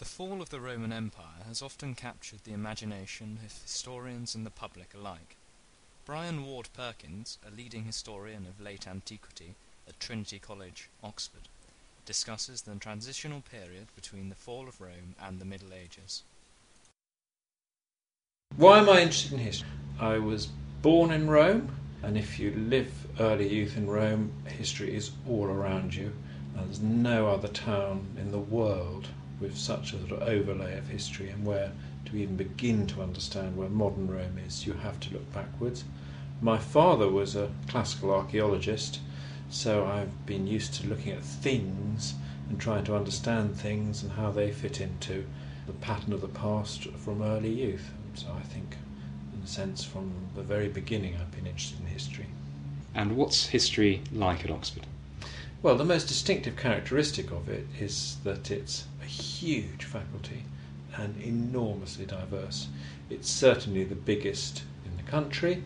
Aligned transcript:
The 0.00 0.06
fall 0.06 0.40
of 0.40 0.48
the 0.48 0.60
Roman 0.60 0.94
Empire 0.94 1.44
has 1.46 1.60
often 1.60 1.94
captured 1.94 2.44
the 2.44 2.54
imagination 2.54 3.38
of 3.44 3.60
historians 3.60 4.34
and 4.34 4.46
the 4.46 4.50
public 4.50 4.94
alike. 4.94 5.36
Bryan 6.06 6.46
Ward 6.46 6.70
Perkins, 6.72 7.36
a 7.46 7.54
leading 7.54 7.84
historian 7.84 8.46
of 8.46 8.64
late 8.64 8.88
antiquity 8.88 9.56
at 9.86 10.00
Trinity 10.00 10.38
College, 10.38 10.88
Oxford, 11.04 11.48
discusses 12.06 12.62
the 12.62 12.74
transitional 12.76 13.42
period 13.42 13.88
between 13.94 14.30
the 14.30 14.34
fall 14.34 14.68
of 14.68 14.80
Rome 14.80 15.16
and 15.20 15.38
the 15.38 15.44
Middle 15.44 15.74
Ages. 15.74 16.22
Why 18.56 18.78
am 18.78 18.88
I 18.88 19.02
interested 19.02 19.34
in 19.34 19.40
history? 19.40 19.68
I 20.00 20.16
was 20.16 20.48
born 20.80 21.10
in 21.10 21.28
Rome, 21.28 21.76
and 22.02 22.16
if 22.16 22.38
you 22.38 22.52
live 22.52 22.90
early 23.20 23.52
youth 23.52 23.76
in 23.76 23.86
Rome, 23.86 24.32
history 24.46 24.96
is 24.96 25.10
all 25.28 25.44
around 25.44 25.94
you. 25.94 26.14
There's 26.54 26.80
no 26.80 27.28
other 27.28 27.48
town 27.48 28.06
in 28.16 28.32
the 28.32 28.38
world 28.38 29.06
with 29.40 29.56
such 29.56 29.92
a 29.92 29.98
sort 29.98 30.12
of 30.12 30.28
overlay 30.28 30.76
of 30.76 30.86
history 30.88 31.30
and 31.30 31.44
where 31.44 31.72
to 32.04 32.16
even 32.16 32.36
begin 32.36 32.86
to 32.86 33.02
understand 33.02 33.56
where 33.56 33.68
modern 33.68 34.08
Rome 34.08 34.38
is, 34.46 34.66
you 34.66 34.74
have 34.74 35.00
to 35.00 35.12
look 35.12 35.32
backwards. 35.32 35.84
My 36.40 36.58
father 36.58 37.08
was 37.08 37.34
a 37.34 37.50
classical 37.68 38.12
archaeologist, 38.12 39.00
so 39.50 39.86
I've 39.86 40.26
been 40.26 40.46
used 40.46 40.74
to 40.74 40.86
looking 40.86 41.12
at 41.12 41.22
things 41.22 42.14
and 42.48 42.60
trying 42.60 42.84
to 42.84 42.96
understand 42.96 43.56
things 43.56 44.02
and 44.02 44.12
how 44.12 44.30
they 44.30 44.50
fit 44.50 44.80
into 44.80 45.26
the 45.66 45.72
pattern 45.74 46.12
of 46.12 46.20
the 46.20 46.28
past 46.28 46.84
from 46.92 47.22
early 47.22 47.52
youth. 47.52 47.90
So 48.14 48.26
I 48.36 48.42
think, 48.42 48.76
in 49.34 49.42
a 49.42 49.46
sense, 49.46 49.84
from 49.84 50.12
the 50.34 50.42
very 50.42 50.68
beginning, 50.68 51.16
I've 51.16 51.30
been 51.30 51.46
interested 51.46 51.80
in 51.80 51.86
history. 51.86 52.26
And 52.94 53.16
what's 53.16 53.46
history 53.46 54.02
like 54.12 54.44
at 54.44 54.50
Oxford? 54.50 54.86
Well, 55.62 55.76
the 55.76 55.84
most 55.84 56.08
distinctive 56.08 56.56
characteristic 56.56 57.30
of 57.30 57.48
it 57.48 57.66
is 57.78 58.16
that 58.24 58.50
it's 58.50 58.84
huge 59.10 59.84
faculty 59.84 60.44
and 60.96 61.20
enormously 61.22 62.06
diverse. 62.06 62.68
It's 63.08 63.28
certainly 63.28 63.84
the 63.84 63.94
biggest 63.94 64.62
in 64.84 64.96
the 64.96 65.10
country, 65.10 65.62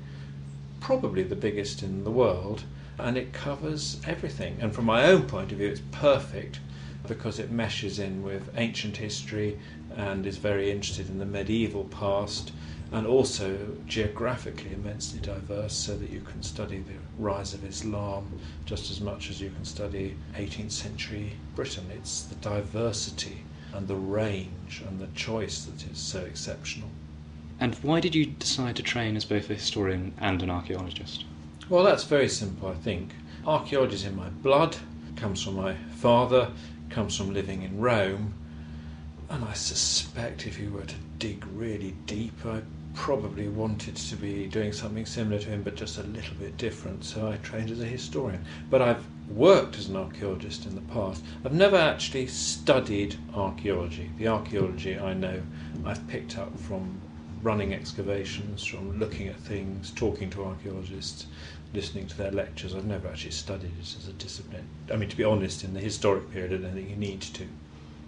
probably 0.81 1.23
the 1.23 1.37
biggest 1.37 1.83
in 1.83 2.05
the 2.05 2.11
world, 2.11 2.65
and 2.99 3.17
it 3.17 3.33
covers 3.33 4.01
everything. 4.07 4.57
And 4.61 4.75
from 4.75 4.87
my 4.87 5.05
own 5.05 5.23
point 5.23 5.53
of 5.53 5.59
view, 5.59 5.69
it's 5.69 5.83
perfect 5.93 6.61
because 7.07 7.39
it 7.39 7.51
meshes 7.51 7.99
in 7.99 8.23
with 8.23 8.51
ancient 8.57 8.97
history 8.97 9.59
and 9.95 10.27
is 10.27 10.39
very 10.39 10.71
interested 10.71 11.09
in 11.09 11.19
the 11.19 11.27
medieval 11.27 11.85
past 11.85 12.53
and 12.93 13.07
also 13.07 13.59
geographically 13.87 14.73
immensely 14.73 15.21
diverse 15.21 15.75
so 15.75 15.97
that 15.97 16.11
you 16.11 16.21
can 16.21 16.43
study 16.43 16.79
the 16.79 16.93
rise 17.19 17.55
of 17.55 17.65
Islam 17.65 18.41
just 18.67 18.91
as 18.91 19.01
much 19.01 19.31
as 19.31 19.41
you 19.41 19.51
can 19.51 19.65
study 19.65 20.17
18th 20.37 20.73
century 20.73 21.33
Britain. 21.55 21.91
It's 21.93 22.23
the 22.23 22.37
diversity 22.37 23.39
and 23.73 23.89
the 23.89 23.97
range 23.97 24.83
and 24.87 25.01
the 25.01 25.09
choice 25.15 25.65
that 25.65 25.91
is 25.91 25.99
so 25.99 26.21
exceptional. 26.21 26.89
And 27.61 27.75
why 27.77 28.01
did 28.01 28.15
you 28.15 28.27
decide 28.27 28.77
to 28.77 28.83
train 28.83 29.17
as 29.17 29.25
both 29.25 29.51
a 29.51 29.55
historian 29.55 30.13
and 30.19 30.43
an 30.43 30.51
archaeologist? 30.51 31.25
Well, 31.69 31.85
that's 31.85 32.05
very 32.05 32.29
simple, 32.29 32.69
I 32.69 32.75
think. 32.75 33.13
Archaeology 33.47 33.95
is 33.95 34.05
in 34.05 34.17
my 34.17 34.29
blood, 34.29 34.77
comes 35.17 35.43
from 35.43 35.57
my 35.57 35.75
father, 35.97 36.51
comes 36.91 37.17
from 37.17 37.33
living 37.33 37.63
in 37.63 37.81
Rome, 37.81 38.35
and 39.31 39.45
I 39.45 39.55
suspect 39.55 40.47
if 40.47 40.59
you 40.59 40.71
were 40.71 40.85
to 40.85 40.95
dig 41.19 41.45
really 41.55 41.95
deep, 42.07 42.35
I 42.45 42.61
probably 42.95 43.49
wanted 43.49 43.97
to 43.97 44.17
be 44.17 44.47
doing 44.47 44.73
something 44.73 45.05
similar 45.05 45.39
to 45.39 45.49
him, 45.49 45.63
but 45.63 45.75
just 45.75 45.99
a 45.99 46.03
little 46.05 46.35
bit 46.37 46.57
different. 46.57 47.05
So 47.05 47.29
I 47.29 47.37
trained 47.39 47.71
as 47.71 47.81
a 47.81 47.87
historian. 47.87 48.45
But 48.71 48.83
I've 48.83 49.05
worked 49.29 49.77
as 49.77 49.89
an 49.89 49.97
archaeologist 49.97 50.67
in 50.67 50.75
the 50.75 50.81
past. 50.93 51.25
I've 51.45 51.53
never 51.53 51.77
actually 51.77 52.27
studied 52.29 53.17
archaeology. 53.35 54.11
The 54.19 54.29
archaeology 54.29 54.99
I 54.99 55.15
know 55.15 55.43
I've 55.85 56.07
picked 56.09 56.39
up 56.39 56.59
from 56.61 57.01
running 57.43 57.75
excavations, 57.75 58.65
from 58.65 58.99
looking 58.99 59.29
at 59.29 59.37
things, 59.37 59.91
talking 59.91 60.31
to 60.31 60.45
archaeologists, 60.45 61.27
listening 61.75 62.07
to 62.07 62.17
their 62.17 62.31
lectures. 62.31 62.75
I've 62.75 62.87
never 62.87 63.09
actually 63.09 63.33
studied 63.33 63.73
it 63.79 63.97
as 63.99 64.09
a 64.09 64.13
discipline. 64.13 64.67
I 64.91 64.97
mean, 64.97 65.09
to 65.11 65.17
be 65.17 65.25
honest, 65.25 65.65
in 65.65 65.75
the 65.75 65.81
historic 65.81 66.31
period, 66.31 66.53
I 66.53 66.57
don't 66.59 66.75
think 66.75 66.89
you 66.89 66.97
need 66.97 67.21
to. 67.21 67.47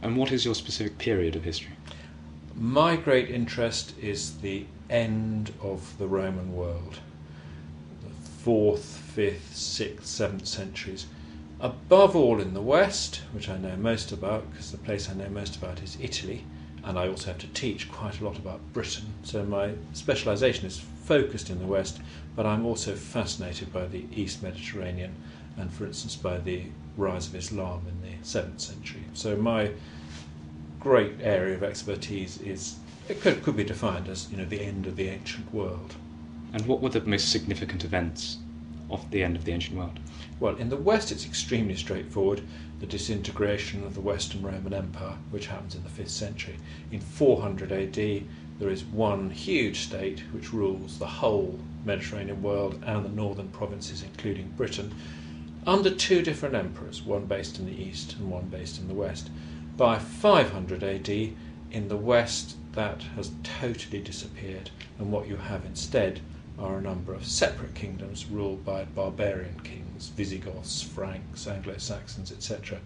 And 0.03 0.17
what 0.17 0.33
is 0.33 0.45
your 0.45 0.55
specific 0.55 0.97
period 0.99 1.37
of 1.37 1.45
history? 1.45 1.73
My 2.59 2.97
great 2.97 3.31
interest 3.31 3.93
is 4.01 4.39
the 4.39 4.65
end 4.89 5.53
of 5.61 5.99
the 5.99 6.07
Roman 6.07 6.57
world, 6.57 7.01
the 8.03 8.09
fourth, 8.43 8.83
fifth, 8.83 9.55
sixth, 9.55 10.07
seventh 10.07 10.47
centuries. 10.47 11.05
Above 11.61 12.17
all 12.17 12.41
in 12.41 12.55
the 12.55 12.63
West, 12.63 13.21
which 13.33 13.51
I 13.51 13.59
know 13.59 13.77
most 13.77 14.11
about, 14.11 14.51
because 14.51 14.73
the 14.73 14.79
place 14.79 15.11
I 15.11 15.13
know 15.13 15.29
most 15.29 15.57
about 15.57 15.83
is 15.83 15.99
Italy, 16.01 16.45
and 16.83 16.99
I 16.99 17.09
also 17.09 17.27
have 17.27 17.39
to 17.41 17.47
teach 17.49 17.93
quite 17.93 18.23
a 18.23 18.25
lot 18.25 18.39
about 18.39 18.61
Britain. 18.73 19.05
So 19.23 19.45
my 19.45 19.73
specialisation 19.93 20.65
is 20.65 20.79
focused 21.05 21.51
in 21.51 21.59
the 21.59 21.67
West, 21.67 22.01
but 22.35 22.47
I'm 22.47 22.65
also 22.65 22.95
fascinated 22.95 23.71
by 23.71 23.87
the 23.87 24.07
East 24.15 24.43
Mediterranean 24.43 25.15
and, 25.59 25.71
for 25.71 25.85
instance, 25.85 26.17
by 26.17 26.39
the 26.39 26.63
rise 26.97 27.27
of 27.27 27.35
Islam 27.35 27.83
in 27.87 28.01
the 28.01 28.17
7th 28.25 28.63
century. 28.63 29.03
So 29.13 29.37
my 29.37 29.73
great 30.87 31.21
area 31.21 31.53
of 31.53 31.65
expertise 31.65 32.41
is 32.43 32.77
it 33.09 33.21
could, 33.21 33.43
could 33.43 33.57
be 33.57 33.65
defined 33.65 34.07
as 34.09 34.31
you 34.31 34.37
know 34.37 34.45
the 34.45 34.61
end 34.61 34.87
of 34.87 34.95
the 34.95 35.09
ancient 35.09 35.53
world. 35.53 35.97
And 36.53 36.65
what 36.65 36.81
were 36.81 36.91
the 36.91 37.01
most 37.01 37.33
significant 37.33 37.85
events 37.85 38.39
of 38.89 39.11
the 39.11 39.25
end 39.25 39.35
of 39.35 39.45
the 39.45 39.51
ancient 39.51 39.77
world? 39.77 39.99
Well, 40.39 40.55
in 40.55 40.69
the 40.69 40.77
West, 40.77 41.11
it's 41.11 41.27
extremely 41.27 41.75
straightforward. 41.75 42.41
The 42.79 42.87
disintegration 42.87 43.83
of 43.83 43.95
the 43.95 44.01
Western 44.01 44.43
Roman 44.43 44.73
Empire, 44.73 45.17
which 45.33 45.49
happens 45.49 45.75
in 45.75 45.83
the 45.83 45.89
5th 45.89 46.11
century. 46.11 46.55
In 46.93 47.01
400 47.01 47.73
AD, 47.73 48.23
there 48.61 48.71
is 48.71 48.85
one 48.85 49.31
huge 49.31 49.81
state 49.81 50.21
which 50.31 50.53
rules 50.53 51.01
the 51.01 51.07
whole 51.07 51.59
Mediterranean 51.85 52.45
world 52.45 52.81
and 52.87 53.05
the 53.05 53.09
northern 53.09 53.49
provinces, 53.49 54.05
including 54.05 54.53
Britain, 54.57 54.95
under 55.67 55.91
two 55.91 56.23
different 56.23 56.55
emperors, 56.55 57.03
one 57.03 57.27
based 57.27 57.59
in 57.59 57.67
the 57.67 57.83
east 57.83 58.15
and 58.21 58.31
one 58.31 58.45
based 58.45 58.79
in 58.79 58.87
the 58.87 58.95
west. 58.95 59.31
By 59.77 59.99
500 59.99 60.83
AD, 60.83 61.09
in 61.71 61.89
the 61.89 61.99
West, 61.99 62.57
that 62.73 63.03
has 63.15 63.33
totally 63.43 64.01
disappeared, 64.01 64.71
and 64.99 65.13
what 65.13 65.29
you 65.29 65.37
have 65.37 65.67
instead 65.67 66.21
are 66.59 66.79
a 66.79 66.81
number 66.81 67.13
of 67.13 67.27
separate 67.27 67.75
kingdoms 67.75 68.25
ruled 68.25 68.65
by 68.65 68.87
barbarian 68.87 69.61
kings 69.61 70.09
Visigoths, 70.09 70.81
Franks, 70.81 71.47
Anglo 71.47 71.77
Saxons, 71.77 72.33
etc. 72.33 72.79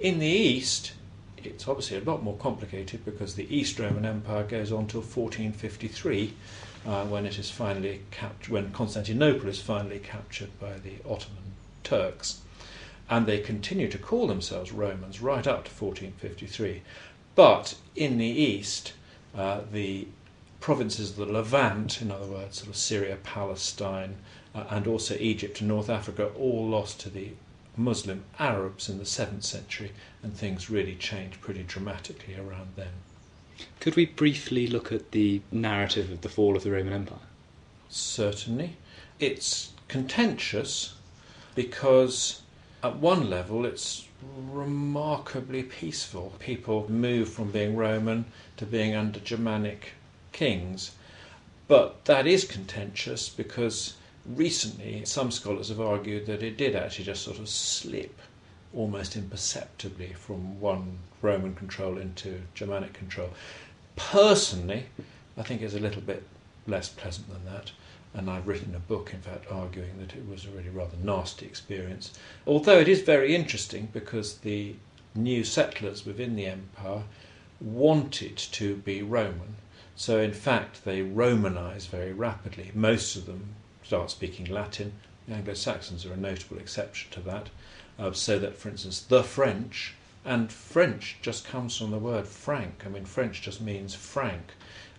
In 0.00 0.18
the 0.18 0.26
East, 0.26 0.94
it's 1.36 1.68
obviously 1.68 1.98
a 1.98 2.04
lot 2.04 2.24
more 2.24 2.36
complicated 2.38 3.04
because 3.04 3.36
the 3.36 3.56
East 3.56 3.78
Roman 3.78 4.04
Empire 4.04 4.42
goes 4.42 4.72
on 4.72 4.88
till 4.88 5.00
1453, 5.00 6.34
uh, 6.86 7.04
when 7.04 7.24
it 7.24 7.38
is 7.38 7.52
finally 7.52 8.00
when 8.48 8.72
Constantinople 8.72 9.48
is 9.48 9.60
finally 9.60 10.00
captured 10.00 10.50
by 10.58 10.72
the 10.78 10.94
Ottoman 11.08 11.54
Turks 11.84 12.40
and 13.08 13.26
they 13.26 13.38
continue 13.38 13.88
to 13.88 13.98
call 13.98 14.26
themselves 14.26 14.72
Romans 14.72 15.20
right 15.20 15.46
up 15.46 15.64
to 15.64 15.70
1453. 15.70 16.82
But 17.34 17.76
in 17.96 18.18
the 18.18 18.26
east, 18.26 18.92
uh, 19.34 19.62
the 19.70 20.06
provinces 20.60 21.10
of 21.10 21.16
the 21.16 21.26
Levant, 21.26 22.00
in 22.00 22.10
other 22.10 22.26
words, 22.26 22.58
sort 22.58 22.68
of 22.68 22.76
Syria, 22.76 23.16
Palestine, 23.22 24.16
uh, 24.54 24.64
and 24.70 24.86
also 24.86 25.16
Egypt 25.18 25.60
and 25.60 25.68
North 25.68 25.90
Africa, 25.90 26.30
all 26.38 26.68
lost 26.68 27.00
to 27.00 27.10
the 27.10 27.30
Muslim 27.76 28.24
Arabs 28.38 28.88
in 28.88 28.98
the 28.98 29.04
7th 29.04 29.44
century, 29.44 29.92
and 30.22 30.36
things 30.36 30.70
really 30.70 30.94
changed 30.94 31.40
pretty 31.40 31.62
dramatically 31.62 32.36
around 32.36 32.68
then. 32.76 32.92
Could 33.80 33.96
we 33.96 34.06
briefly 34.06 34.66
look 34.66 34.92
at 34.92 35.12
the 35.12 35.40
narrative 35.50 36.10
of 36.10 36.20
the 36.20 36.28
fall 36.28 36.56
of 36.56 36.64
the 36.64 36.70
Roman 36.70 36.92
Empire? 36.92 37.18
Certainly. 37.88 38.76
It's 39.18 39.72
contentious 39.88 40.94
because 41.54 42.41
at 42.82 42.96
one 42.96 43.30
level, 43.30 43.64
it's 43.64 44.08
remarkably 44.50 45.62
peaceful. 45.62 46.32
People 46.38 46.90
move 46.90 47.28
from 47.28 47.50
being 47.50 47.76
Roman 47.76 48.24
to 48.56 48.66
being 48.66 48.94
under 48.94 49.20
Germanic 49.20 49.92
kings. 50.32 50.92
But 51.68 52.04
that 52.06 52.26
is 52.26 52.44
contentious 52.44 53.28
because 53.28 53.94
recently 54.26 55.04
some 55.04 55.30
scholars 55.30 55.68
have 55.68 55.80
argued 55.80 56.26
that 56.26 56.42
it 56.42 56.56
did 56.56 56.74
actually 56.74 57.04
just 57.04 57.22
sort 57.22 57.38
of 57.38 57.48
slip 57.48 58.18
almost 58.74 59.16
imperceptibly 59.16 60.12
from 60.14 60.60
one 60.60 60.98
Roman 61.20 61.54
control 61.54 61.98
into 61.98 62.42
Germanic 62.54 62.94
control. 62.94 63.30
Personally, 63.96 64.86
I 65.36 65.42
think 65.42 65.62
it's 65.62 65.74
a 65.74 65.80
little 65.80 66.02
bit 66.02 66.24
less 66.66 66.88
pleasant 66.88 67.28
than 67.28 67.44
that 67.44 67.70
and 68.14 68.28
I've 68.28 68.46
written 68.46 68.74
a 68.74 68.78
book, 68.78 69.12
in 69.14 69.20
fact, 69.20 69.50
arguing 69.50 69.98
that 69.98 70.14
it 70.14 70.28
was 70.28 70.44
a 70.44 70.50
really 70.50 70.68
rather 70.68 70.96
nasty 71.02 71.46
experience. 71.46 72.12
Although 72.46 72.78
it 72.78 72.88
is 72.88 73.00
very 73.00 73.34
interesting 73.34 73.88
because 73.92 74.38
the 74.38 74.74
new 75.14 75.44
settlers 75.44 76.04
within 76.04 76.36
the 76.36 76.46
empire 76.46 77.04
wanted 77.60 78.36
to 78.36 78.76
be 78.76 79.02
Roman. 79.02 79.56
So, 79.96 80.18
in 80.18 80.32
fact, 80.32 80.84
they 80.84 81.02
Romanize 81.02 81.86
very 81.86 82.12
rapidly. 82.12 82.70
Most 82.74 83.16
of 83.16 83.26
them 83.26 83.54
start 83.84 84.10
speaking 84.10 84.46
Latin. 84.46 84.92
The 85.28 85.34
Anglo 85.34 85.54
Saxons 85.54 86.04
are 86.04 86.12
a 86.12 86.16
notable 86.16 86.58
exception 86.58 87.10
to 87.12 87.20
that. 87.20 87.50
Uh, 87.98 88.12
so 88.12 88.38
that, 88.38 88.56
for 88.56 88.68
instance, 88.68 89.00
the 89.00 89.22
French 89.22 89.94
And 90.24 90.52
French 90.52 91.16
just 91.20 91.44
comes 91.44 91.76
from 91.76 91.90
the 91.90 91.98
word 91.98 92.26
Frank. 92.28 92.84
I 92.86 92.88
mean, 92.88 93.04
French 93.04 93.42
just 93.42 93.60
means 93.60 93.94
frank. 93.94 94.52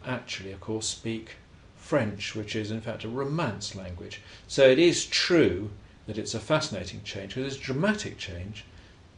Actually, 0.05 0.51
of 0.51 0.59
course, 0.59 0.85
speak 0.85 1.35
French, 1.83 2.33
which 2.33 2.55
is 2.55 2.71
in 2.71 2.79
fact 2.79 3.03
a 3.03 3.09
Romance 3.09 3.75
language. 3.75 4.21
So 4.47 4.67
it 4.67 4.79
is 4.79 5.05
true 5.05 5.69
that 6.07 6.17
it's 6.17 6.33
a 6.33 6.39
fascinating 6.39 7.03
change 7.03 7.35
because 7.35 7.53
it's 7.53 7.61
a 7.61 7.65
dramatic 7.65 8.17
change, 8.17 8.63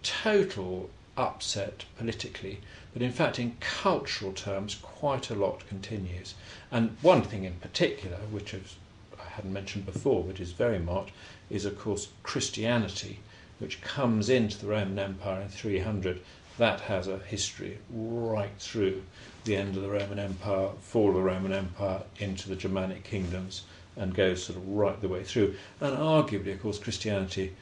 total 0.01 0.89
upset 1.15 1.85
politically, 1.97 2.59
but 2.91 3.01
in 3.01 3.11
fact, 3.11 3.39
in 3.39 3.55
cultural 3.59 4.33
terms, 4.33 4.75
quite 4.81 5.29
a 5.29 5.35
lot 5.35 5.67
continues. 5.67 6.33
And 6.71 6.97
one 7.01 7.21
thing 7.21 7.43
in 7.43 7.53
particular, 7.53 8.17
which 8.31 8.53
I 8.53 9.29
hadn't 9.35 9.53
mentioned 9.53 9.85
before, 9.85 10.23
but 10.23 10.39
is 10.39 10.51
very 10.51 10.79
marked, 10.79 11.11
is 11.49 11.65
of 11.65 11.77
course 11.77 12.07
Christianity 12.23 13.19
which 13.59 13.81
comes 13.81 14.29
into 14.29 14.57
the 14.57 14.67
Roman 14.67 14.99
Empire 14.99 15.41
in 15.41 15.47
300, 15.47 16.19
that 16.57 16.81
has 16.81 17.07
a 17.07 17.19
history 17.19 17.77
right 17.89 18.51
through 18.59 19.03
the 19.43 19.55
end 19.55 19.75
of 19.75 19.83
the 19.83 19.89
Roman 19.89 20.19
Empire, 20.19 20.69
fall 20.81 21.09
of 21.09 21.15
the 21.15 21.21
Roman 21.21 21.53
Empire, 21.53 22.01
into 22.19 22.49
the 22.49 22.55
Germanic 22.55 23.03
kingdoms, 23.03 23.63
and 23.95 24.13
goes 24.13 24.43
sort 24.43 24.57
of 24.57 24.67
right 24.67 24.99
the 25.01 25.07
way 25.07 25.23
through. 25.23 25.55
And 25.81 25.97
arguably, 25.97 26.53
of 26.53 26.61
course, 26.61 26.79
Christianity 26.79 27.55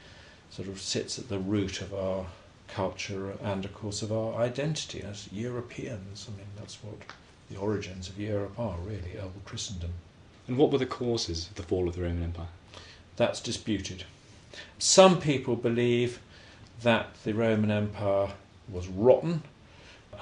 sort 0.50 0.68
of 0.68 0.80
sits 0.80 1.18
at 1.18 1.28
the 1.28 1.38
root 1.38 1.80
of 1.80 1.92
our 1.94 2.26
culture 2.68 3.32
and, 3.42 3.64
of 3.64 3.74
course, 3.74 4.02
of 4.02 4.12
our 4.12 4.34
identity 4.40 5.02
as 5.02 5.28
Europeans. 5.32 6.28
I 6.28 6.36
mean, 6.36 6.46
that's 6.56 6.78
what 6.82 6.94
the 7.50 7.56
origins 7.56 8.08
of 8.08 8.18
Europe 8.18 8.58
are, 8.58 8.78
really, 8.78 9.18
old 9.20 9.32
Christendom. 9.44 9.92
And 10.46 10.56
what 10.56 10.70
were 10.70 10.78
the 10.78 10.86
causes 10.86 11.48
of 11.48 11.54
the 11.54 11.62
fall 11.62 11.88
of 11.88 11.96
the 11.96 12.02
Roman 12.02 12.24
Empire? 12.24 12.46
That's 13.16 13.40
disputed. 13.40 14.04
Some 14.78 15.20
people 15.20 15.56
believe 15.56 16.20
that 16.82 17.14
the 17.24 17.32
Roman 17.32 17.70
Empire 17.70 18.30
was 18.74 18.88
rotten 18.88 19.42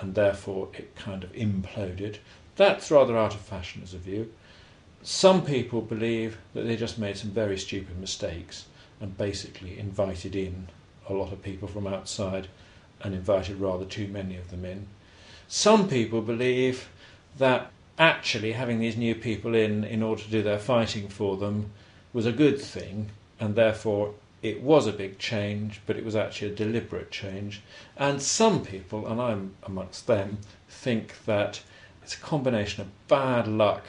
and 0.00 0.14
therefore 0.14 0.68
it 0.74 0.94
kind 0.94 1.24
of 1.24 1.32
imploded. 1.32 2.18
That's 2.56 2.90
rather 2.90 3.16
out 3.16 3.34
of 3.34 3.40
fashion 3.40 3.82
as 3.82 3.94
a 3.94 3.98
view. 3.98 4.32
Some 5.02 5.44
people 5.44 5.80
believe 5.80 6.38
that 6.54 6.62
they 6.62 6.76
just 6.76 6.98
made 6.98 7.16
some 7.16 7.30
very 7.30 7.58
stupid 7.58 7.98
mistakes 7.98 8.66
and 9.00 9.18
basically 9.18 9.78
invited 9.78 10.36
in 10.36 10.68
a 11.08 11.12
lot 11.12 11.32
of 11.32 11.42
people 11.42 11.66
from 11.66 11.86
outside 11.86 12.48
and 13.00 13.14
invited 13.14 13.56
rather 13.56 13.84
too 13.84 14.06
many 14.06 14.36
of 14.36 14.50
them 14.50 14.64
in. 14.64 14.86
Some 15.48 15.88
people 15.88 16.20
believe 16.20 16.88
that 17.38 17.72
actually 17.98 18.52
having 18.52 18.78
these 18.78 18.96
new 18.96 19.14
people 19.14 19.54
in 19.54 19.84
in 19.84 20.02
order 20.02 20.22
to 20.22 20.30
do 20.30 20.42
their 20.42 20.58
fighting 20.58 21.08
for 21.08 21.36
them 21.36 21.70
was 22.12 22.26
a 22.26 22.32
good 22.32 22.60
thing 22.60 23.10
and 23.38 23.54
therefore 23.54 24.14
it 24.42 24.60
was 24.60 24.86
a 24.86 24.92
big 24.92 25.18
change, 25.18 25.80
but 25.86 25.96
it 25.96 26.04
was 26.04 26.16
actually 26.16 26.50
a 26.50 26.54
deliberate 26.54 27.10
change. 27.10 27.62
And 27.96 28.20
some 28.20 28.64
people, 28.64 29.06
and 29.06 29.20
I'm 29.20 29.54
amongst 29.62 30.06
them, 30.08 30.38
think 30.68 31.24
that 31.26 31.62
it's 32.02 32.14
a 32.14 32.18
combination 32.18 32.82
of 32.82 33.08
bad 33.08 33.46
luck 33.46 33.84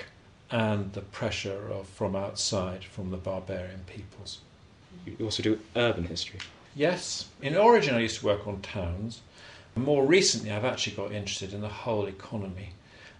and 0.52 0.94
the 0.94 1.02
pressure 1.02 1.68
of 1.72 1.88
from 1.88 2.16
outside, 2.16 2.84
from 2.84 3.10
the 3.10 3.18
barbarian 3.18 3.82
peoples. 3.88 4.40
You 5.06 5.26
also 5.26 5.42
do 5.42 5.60
urban 5.76 6.06
history. 6.06 6.40
Yes, 6.76 7.30
in 7.42 7.58
origin 7.58 7.96
I 7.96 8.00
used 8.00 8.20
to 8.20 8.26
work 8.26 8.48
on 8.48 8.62
towns. 8.62 9.22
More 9.76 10.06
recently, 10.06 10.52
I've 10.52 10.66
actually 10.66 10.96
got 10.96 11.12
interested 11.12 11.52
in 11.54 11.62
the 11.62 11.68
whole 11.68 12.06
economy, 12.06 12.74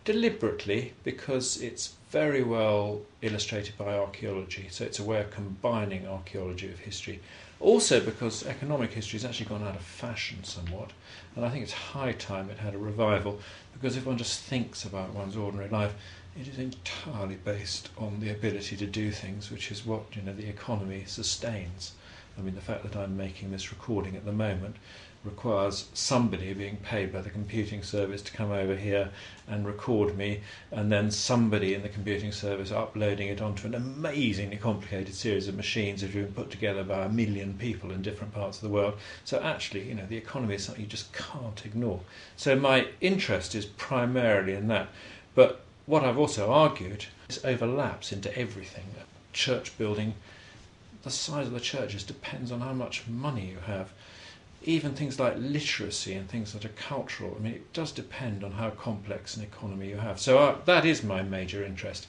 deliberately 0.06 0.94
because 1.04 1.60
it's 1.62 1.96
very 2.14 2.44
well 2.44 3.02
illustrated 3.24 3.76
by 3.76 3.98
archaeology. 3.98 4.68
So 4.70 4.86
it's 4.86 5.00
a 5.00 5.04
way 5.04 5.20
of 5.20 5.32
combining 5.32 6.08
archaeology 6.08 6.68
with 6.68 6.78
history. 6.78 7.20
Also, 7.60 8.00
because 8.00 8.46
economic 8.46 8.94
history 8.94 9.18
has 9.18 9.26
actually 9.26 9.48
gone 9.48 9.64
out 9.64 9.76
of 9.76 9.82
fashion 9.82 10.44
somewhat, 10.44 10.92
and 11.36 11.44
I 11.44 11.50
think 11.50 11.64
it's 11.64 11.74
high 11.74 12.12
time 12.12 12.52
it 12.52 12.60
had 12.60 12.76
a 12.76 12.78
revival. 12.78 13.40
Because 13.74 13.98
if 13.98 14.06
one 14.06 14.20
just 14.20 14.42
thinks 14.42 14.86
about 14.86 15.16
one's 15.16 15.36
ordinary 15.36 15.70
life, 15.70 15.96
it 16.40 16.48
is 16.48 16.60
entirely 16.60 17.36
based 17.36 17.90
on 17.98 18.20
the 18.20 18.30
ability 18.30 18.78
to 18.78 18.86
do 18.86 19.10
things, 19.10 19.50
which 19.50 19.72
is 19.72 19.84
what 19.84 20.04
you 20.16 20.22
know 20.22 20.34
the 20.34 20.48
economy 20.48 21.06
sustains. 21.08 21.94
I 22.38 22.42
mean, 22.42 22.54
the 22.54 22.62
fact 22.62 22.84
that 22.84 22.96
I'm 22.96 23.18
making 23.18 23.50
this 23.50 23.72
recording 23.72 24.16
at 24.16 24.26
the 24.26 24.32
moment 24.32 24.76
requires 25.24 25.90
somebody 25.94 26.54
being 26.54 26.78
paid 26.78 27.14
by 27.14 27.22
the 27.22 27.30
computing 27.30 27.82
service 27.82 28.22
to 28.22 28.34
come 28.34 28.52
over 28.52 28.76
here 28.76 29.10
and 29.48 29.66
record 29.66 30.18
me, 30.18 30.42
and 30.72 30.92
then 30.92 31.10
somebody 31.10 31.74
in 31.74 31.82
the 31.82 31.90
computing 31.90 32.32
service 32.32 32.72
uploading 32.72 33.30
it 33.30 33.42
onto 33.42 33.66
an 33.66 33.76
amazingly 33.76 34.58
complicated 34.58 35.14
series 35.14 35.48
of 35.48 35.56
machines 35.56 36.02
that 36.02 36.12
have 36.12 36.26
been 36.26 36.34
put 36.34 36.52
together 36.52 36.84
by 36.84 37.06
a 37.06 37.10
million 37.10 37.54
people 37.54 37.92
in 37.92 38.02
different 38.02 38.34
parts 38.34 38.58
of 38.58 38.64
the 38.64 38.74
world. 38.74 38.96
So 39.24 39.40
actually, 39.42 39.88
you 39.88 39.96
know, 39.96 40.06
the 40.06 40.18
economy 40.18 40.56
is 40.56 40.66
something 40.66 40.84
you 40.84 40.90
just 40.90 41.14
can't 41.14 41.66
ignore. 41.66 42.02
So 42.36 42.56
my 42.56 42.88
interest 43.00 43.56
is 43.56 43.66
primarily 43.66 44.54
in 44.54 44.68
that. 44.68 44.90
But 45.36 45.62
what 45.86 46.04
I've 46.04 46.18
also 46.18 46.52
argued 46.52 47.06
is 47.30 47.44
overlaps 47.46 48.12
into 48.12 48.38
everything. 48.38 48.86
Church 49.32 49.78
building, 49.78 50.14
the 51.04 51.10
size 51.10 51.48
of 51.48 51.54
the 51.54 51.60
churches 51.60 52.04
depends 52.04 52.52
on 52.52 52.62
how 52.62 52.74
much 52.74 53.08
money 53.08 53.48
you 53.48 53.58
have 53.66 53.92
even 54.64 54.94
things 54.94 55.20
like 55.20 55.36
literacy 55.38 56.14
and 56.14 56.30
things 56.30 56.54
that 56.54 56.66
are 56.66 56.70
cultural, 56.70 57.36
I 57.38 57.44
mean, 57.44 57.54
it 57.54 57.74
does 57.74 57.92
depend 57.92 58.44
on 58.44 58.54
how 58.54 58.70
complex 58.72 59.36
an 59.38 59.44
economy 59.44 59.90
you 59.90 59.98
have. 59.98 60.20
So 60.20 60.40
uh, 60.40 60.58
that 60.66 60.86
is 60.86 61.04
my 61.04 61.22
major 61.22 61.64
interest. 61.64 62.08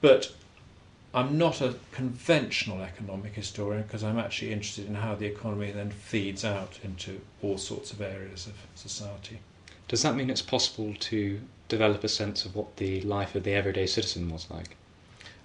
But 0.00 0.32
I'm 1.12 1.36
not 1.36 1.60
a 1.60 1.74
conventional 1.90 2.82
economic 2.82 3.34
historian 3.34 3.82
because 3.82 4.04
I'm 4.04 4.18
actually 4.18 4.52
interested 4.52 4.86
in 4.86 4.94
how 4.94 5.16
the 5.16 5.26
economy 5.26 5.72
then 5.72 5.90
feeds 5.90 6.44
out 6.44 6.78
into 6.84 7.20
all 7.42 7.58
sorts 7.58 7.92
of 7.92 8.00
areas 8.00 8.46
of 8.46 8.54
society. 8.76 9.40
Does 9.88 10.02
that 10.02 10.14
mean 10.14 10.30
it's 10.30 10.42
possible 10.42 10.94
to 10.94 11.40
develop 11.68 12.04
a 12.04 12.08
sense 12.08 12.44
of 12.44 12.54
what 12.54 12.76
the 12.76 13.00
life 13.02 13.34
of 13.34 13.42
the 13.42 13.54
everyday 13.54 13.86
citizen 13.86 14.30
was 14.30 14.48
like? 14.50 14.76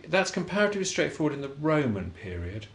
That's 0.08 0.30
comparatively 0.30 0.86
straightforward 0.86 1.34
in 1.34 1.42
the 1.42 1.50
Roman 1.50 2.12
period, 2.12 2.68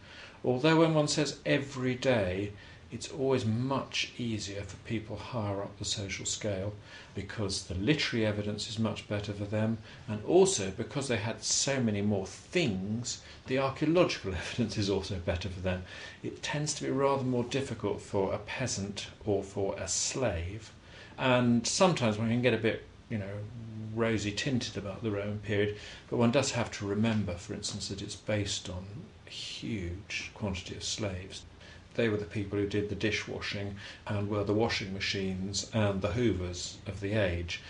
although 0.43 0.79
when 0.79 0.93
one 0.93 1.07
says 1.07 1.39
every 1.45 1.95
day, 1.95 2.51
it's 2.91 3.09
always 3.09 3.45
much 3.45 4.11
easier 4.17 4.61
for 4.63 4.75
people 4.87 5.15
higher 5.15 5.61
up 5.61 5.77
the 5.79 5.85
social 5.85 6.25
scale 6.25 6.73
because 7.15 7.63
the 7.63 7.75
literary 7.75 8.25
evidence 8.25 8.69
is 8.69 8.77
much 8.77 9.07
better 9.07 9.31
for 9.31 9.45
them, 9.45 9.77
and 10.07 10.23
also 10.25 10.71
because 10.71 11.07
they 11.07 11.17
had 11.17 11.41
so 11.41 11.79
many 11.79 12.01
more 12.01 12.25
things, 12.25 13.21
the 13.47 13.57
archaeological 13.57 14.33
evidence 14.35 14.77
is 14.77 14.89
also 14.89 15.15
better 15.19 15.47
for 15.47 15.61
them. 15.61 15.83
It 16.21 16.43
tends 16.43 16.73
to 16.75 16.83
be 16.83 16.89
rather 16.89 17.23
more 17.23 17.45
difficult 17.45 18.01
for 18.01 18.33
a 18.33 18.39
peasant 18.39 19.07
or 19.25 19.41
for 19.41 19.75
a 19.77 19.87
slave, 19.87 20.71
and 21.17 21.65
sometimes 21.65 22.17
one 22.17 22.29
can 22.29 22.41
get 22.41 22.53
a 22.53 22.57
bit, 22.57 22.83
you 23.09 23.17
know, 23.17 23.39
rosy 23.93 24.31
tinted 24.31 24.77
about 24.77 25.03
the 25.03 25.11
Roman 25.11 25.39
period, 25.39 25.77
but 26.09 26.17
one 26.17 26.31
does 26.31 26.51
have 26.51 26.71
to 26.71 26.85
remember, 26.85 27.35
for 27.35 27.53
instance, 27.53 27.87
that 27.87 28.01
it's 28.01 28.15
based 28.15 28.69
on 28.69 28.85
a 29.27 29.29
huge 29.29 30.31
quantity 30.33 30.75
of 30.75 30.83
slaves. 30.83 31.43
They 31.95 32.09
were 32.09 32.17
the 32.17 32.25
people 32.25 32.57
who 32.57 32.67
did 32.67 32.89
the 32.89 32.95
dishwashing 32.95 33.75
and 34.07 34.29
were 34.29 34.43
the 34.43 34.53
washing 34.53 34.93
machines 34.93 35.69
and 35.73 36.01
the 36.01 36.13
hoovers 36.13 36.77
of 36.87 37.01
the 37.01 37.13
age. 37.13 37.61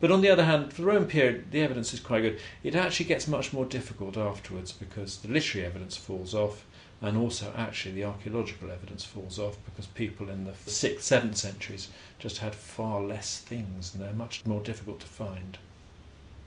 But 0.00 0.10
on 0.10 0.20
the 0.20 0.30
other 0.30 0.44
hand, 0.44 0.72
for 0.72 0.82
the 0.82 0.88
Roman 0.88 1.08
period, 1.08 1.52
the 1.52 1.60
evidence 1.60 1.94
is 1.94 2.00
quite 2.00 2.22
good. 2.22 2.40
It 2.64 2.74
actually 2.74 3.06
gets 3.06 3.28
much 3.28 3.52
more 3.52 3.64
difficult 3.64 4.16
afterwards 4.16 4.72
because 4.72 5.18
the 5.18 5.28
literary 5.28 5.64
evidence 5.64 5.96
falls 5.96 6.34
off, 6.34 6.64
and 7.00 7.16
also 7.16 7.52
actually 7.56 7.94
the 7.94 8.04
archaeological 8.04 8.70
evidence 8.70 9.04
falls 9.04 9.38
off 9.38 9.56
because 9.64 9.86
people 9.86 10.28
in 10.28 10.44
the 10.44 10.52
6th, 10.52 10.98
7th 10.98 11.36
centuries 11.36 11.88
just 12.18 12.38
had 12.38 12.54
far 12.54 13.00
less 13.00 13.38
things 13.38 13.94
and 13.94 14.02
they're 14.02 14.12
much 14.12 14.44
more 14.44 14.60
difficult 14.60 15.00
to 15.00 15.06
find. 15.06 15.58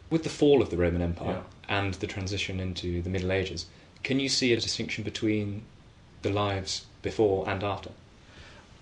With 0.10 0.24
the 0.24 0.30
fall 0.30 0.62
of 0.62 0.70
the 0.70 0.78
Roman 0.78 1.02
Empire 1.02 1.44
Yeah. 1.70 1.78
and 1.78 1.94
the 1.96 2.08
transition 2.08 2.60
into 2.60 3.02
the 3.02 3.10
Middle 3.10 3.32
Ages, 3.32 3.66
can 4.04 4.20
you 4.20 4.30
see 4.30 4.54
a 4.54 4.60
distinction 4.60 5.04
between 5.04 5.64
the 6.22 6.30
lives 6.30 6.86
before 7.06 7.48
and 7.48 7.64
after? 7.64 7.92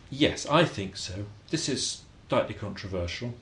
Yes, 0.10 0.48
I 0.48 0.63
think 0.65 0.98
so. 0.98 1.25
This 1.51 1.70
is 1.70 2.01
slightly 2.30 2.56
controversial. 2.56 3.36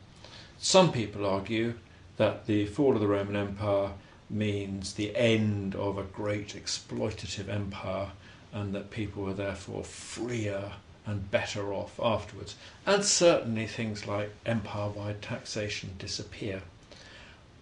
Some 0.59 0.91
people 0.91 1.25
argue 1.25 1.75
that 2.17 2.47
the 2.47 2.65
fall 2.65 2.95
of 2.95 2.99
the 2.99 3.07
Roman 3.07 3.35
Empire 3.35 3.91
means 4.29 4.93
the 4.93 5.15
end 5.15 5.75
of 5.75 5.97
a 5.97 6.03
great 6.03 6.49
exploitative 6.49 7.47
empire 7.47 8.09
and 8.51 8.73
that 8.73 8.91
people 8.91 9.23
were 9.23 9.33
therefore 9.33 9.83
freer 9.83 10.73
and 11.05 11.31
better 11.31 11.73
off 11.73 11.99
afterwards. 12.01 12.55
And 12.85 13.03
certainly 13.05 13.67
things 13.67 14.07
like 14.07 14.31
empire 14.45 14.89
wide 14.89 15.21
taxation 15.21 15.91
disappear. 15.99 16.61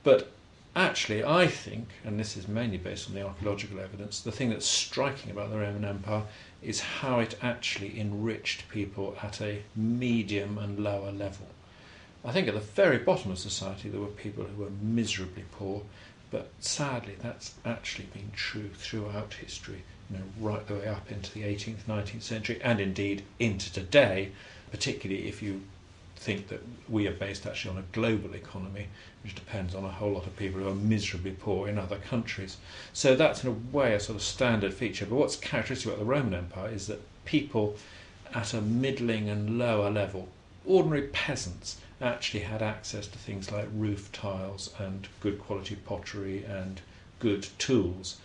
But 0.03 0.31
actually, 0.75 1.23
I 1.23 1.47
think, 1.47 1.89
and 2.03 2.19
this 2.19 2.37
is 2.37 2.47
mainly 2.47 2.77
based 2.77 3.07
on 3.09 3.15
the 3.15 3.25
archaeological 3.25 3.79
evidence, 3.79 4.21
the 4.21 4.31
thing 4.31 4.49
that's 4.49 4.65
striking 4.65 5.31
about 5.31 5.51
the 5.51 5.57
Roman 5.57 5.85
Empire 5.85 6.23
is 6.61 6.81
how 6.81 7.19
it 7.19 7.35
actually 7.41 7.99
enriched 7.99 8.67
people 8.69 9.15
at 9.23 9.41
a 9.41 9.61
medium 9.75 10.57
and 10.57 10.79
lower 10.79 11.11
level. 11.11 11.47
I 12.23 12.31
think 12.31 12.47
at 12.47 12.53
the 12.53 12.59
very 12.59 12.97
bottom 12.97 13.31
of 13.31 13.39
society 13.39 13.89
there 13.89 14.01
were 14.01 14.07
people 14.07 14.43
who 14.43 14.63
were 14.63 14.71
miserably 14.81 15.45
poor, 15.51 15.83
but 16.31 16.49
sadly 16.59 17.15
that's 17.21 17.53
actually 17.65 18.07
been 18.13 18.31
true 18.35 18.69
throughout 18.69 19.35
history, 19.35 19.83
you 20.09 20.17
know, 20.17 20.23
right 20.39 20.65
the 20.67 20.75
way 20.75 20.87
up 20.87 21.09
into 21.11 21.33
the 21.33 21.43
18th, 21.43 21.83
19th 21.87 22.21
century, 22.21 22.59
and 22.61 22.79
indeed 22.81 23.23
into 23.39 23.71
today, 23.71 24.31
particularly 24.71 25.27
if 25.27 25.41
you 25.41 25.61
think 26.17 26.49
that 26.49 26.61
we 26.89 27.07
are 27.07 27.13
based 27.13 27.45
actually 27.45 27.71
on 27.71 27.77
a 27.77 27.93
global 27.93 28.33
economy, 28.33 28.87
which 29.23 29.35
depends 29.35 29.75
on 29.75 29.83
a 29.83 29.89
whole 29.89 30.11
lot 30.11 30.25
of 30.25 30.35
people 30.37 30.61
who 30.61 30.69
are 30.69 30.75
miserably 30.75 31.31
poor 31.31 31.67
in 31.67 31.77
other 31.77 31.97
countries. 31.97 32.57
So 32.93 33.15
that's 33.15 33.43
in 33.43 33.49
a 33.49 33.75
way 33.75 33.93
a 33.93 33.99
sort 33.99 34.15
of 34.15 34.21
standard 34.21 34.73
feature. 34.73 35.05
But 35.05 35.15
what's 35.15 35.35
characteristic 35.35 35.87
about 35.87 35.99
the 35.99 36.05
Roman 36.05 36.33
Empire 36.33 36.69
is 36.69 36.87
that 36.87 37.01
people 37.25 37.75
at 38.33 38.53
a 38.53 38.61
middling 38.61 39.29
and 39.29 39.57
lower 39.57 39.89
level, 39.89 40.29
ordinary 40.65 41.07
peasants, 41.07 41.81
actually 42.01 42.41
had 42.41 42.61
access 42.61 43.07
to 43.07 43.17
things 43.17 43.51
like 43.51 43.67
roof 43.73 44.11
tiles 44.11 44.73
and 44.79 45.07
good 45.19 45.39
quality 45.39 45.75
pottery 45.75 46.45
and 46.45 46.79
good 47.19 47.47
tools. 47.57 48.17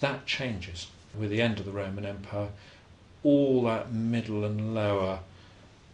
That 0.00 0.24
changes 0.24 0.86
with 1.18 1.30
the 1.30 1.42
end 1.42 1.58
of 1.58 1.66
the 1.66 1.72
Roman 1.72 2.06
Empire. 2.06 2.48
All 3.22 3.64
that 3.64 3.92
middle 3.92 4.44
and 4.44 4.74
lower 4.74 5.20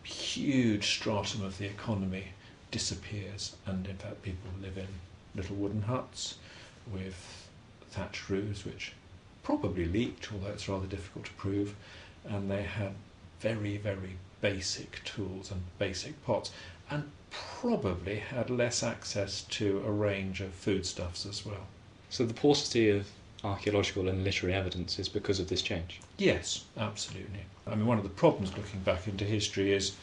huge 0.05 0.87
stratum 0.87 1.45
of 1.45 1.59
the 1.59 1.67
economy 1.67 2.29
disappears, 2.77 3.57
and 3.65 3.87
in 3.87 3.97
fact, 3.97 4.21
people 4.21 4.51
live 4.61 4.77
in 4.77 4.87
little 5.35 5.57
wooden 5.57 5.81
huts 5.81 6.35
with 6.93 7.49
thatched 7.91 8.29
roofs, 8.29 8.67
which 8.67 8.93
probably 9.43 9.87
leaked, 9.87 10.31
although 10.31 10.51
it's 10.51 10.69
rather 10.69 10.87
difficult 10.87 11.25
to 11.25 11.33
prove, 11.33 11.75
and 12.29 12.51
they 12.51 12.65
had 12.65 12.93
very, 13.41 13.79
very 13.79 14.19
basic 14.43 15.03
tools 15.05 15.51
and 15.51 15.63
basic 15.79 16.23
pots, 16.27 16.53
and 16.91 17.11
probably 17.31 18.17
had 18.17 18.51
less 18.51 18.83
access 18.83 19.45
to 19.45 19.83
a 19.87 19.91
range 19.91 20.43
of 20.43 20.53
foodstuffs 20.53 21.25
as 21.25 21.47
well. 21.47 21.67
So 22.11 22.27
the 22.27 22.35
paucity 22.35 22.91
of 22.91 23.07
archaeological 23.43 24.07
and 24.07 24.23
literary 24.23 24.55
evidence 24.55 24.99
is 24.99 25.09
because 25.09 25.41
of 25.41 25.49
this 25.49 25.63
change? 25.63 26.03
Yes, 26.19 26.67
absolutely. 26.77 27.41
I 27.67 27.75
mean, 27.75 27.87
one 27.87 27.97
of 27.97 28.05
the 28.05 28.11
problems 28.11 28.55
looking 28.55 28.81
back 28.81 29.09
into 29.09 29.25
history 29.25 29.73
is 29.73 29.95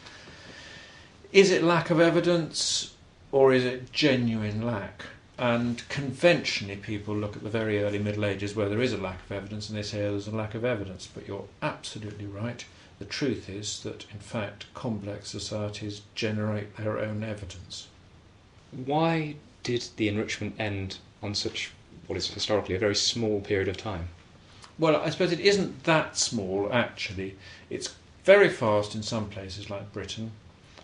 is 1.34 1.50
it 1.50 1.64
lack 1.64 1.90
of 1.90 2.00
evidence 2.00 2.94
or 3.32 3.52
is 3.52 3.66
it 3.66 3.92
genuine 3.92 4.62
lack? 4.62 5.04
And 5.40 5.82
conventionally, 5.90 6.76
people 6.76 7.16
look 7.16 7.36
at 7.36 7.44
the 7.44 7.50
very 7.50 7.84
early 7.84 7.98
Middle 7.98 8.24
Ages 8.24 8.56
where 8.56 8.70
there 8.70 8.82
is 8.82 8.94
a 8.94 8.98
lack 8.98 9.20
of 9.26 9.32
evidence 9.32 9.68
and 9.68 9.78
they 9.78 9.82
say 9.82 10.06
oh, 10.06 10.12
there's 10.12 10.28
a 10.28 10.36
lack 10.36 10.54
of 10.54 10.64
evidence. 10.64 11.10
But 11.12 11.28
you're 11.28 11.48
absolutely 11.64 12.28
right. 12.28 12.64
The 13.00 13.06
truth 13.06 13.50
is 13.50 13.82
that, 13.82 14.06
in 14.14 14.20
fact, 14.20 14.68
complex 14.76 15.30
societies 15.30 16.04
generate 16.14 16.78
their 16.78 17.00
own 17.00 17.24
evidence. 17.24 17.88
Why 18.72 19.36
did 19.64 19.86
the 19.98 20.08
enrichment 20.08 20.56
end 20.60 21.00
on 21.24 21.34
such 21.34 21.72
what 22.06 22.18
is 22.18 22.28
historically 22.28 22.76
a 22.76 22.80
very 22.80 22.96
small 22.96 23.42
period 23.42 23.70
of 23.70 23.78
time? 23.78 24.10
Well, 24.78 24.96
I 24.98 25.10
suppose 25.10 25.32
it 25.32 25.40
isn't 25.40 25.84
that 25.86 26.16
small, 26.16 26.70
actually. 26.72 27.38
It's 27.72 27.96
very 28.24 28.50
fast 28.50 28.94
in 28.94 29.02
some 29.02 29.30
places 29.30 29.72
like 29.72 29.94
Britain. 29.94 30.32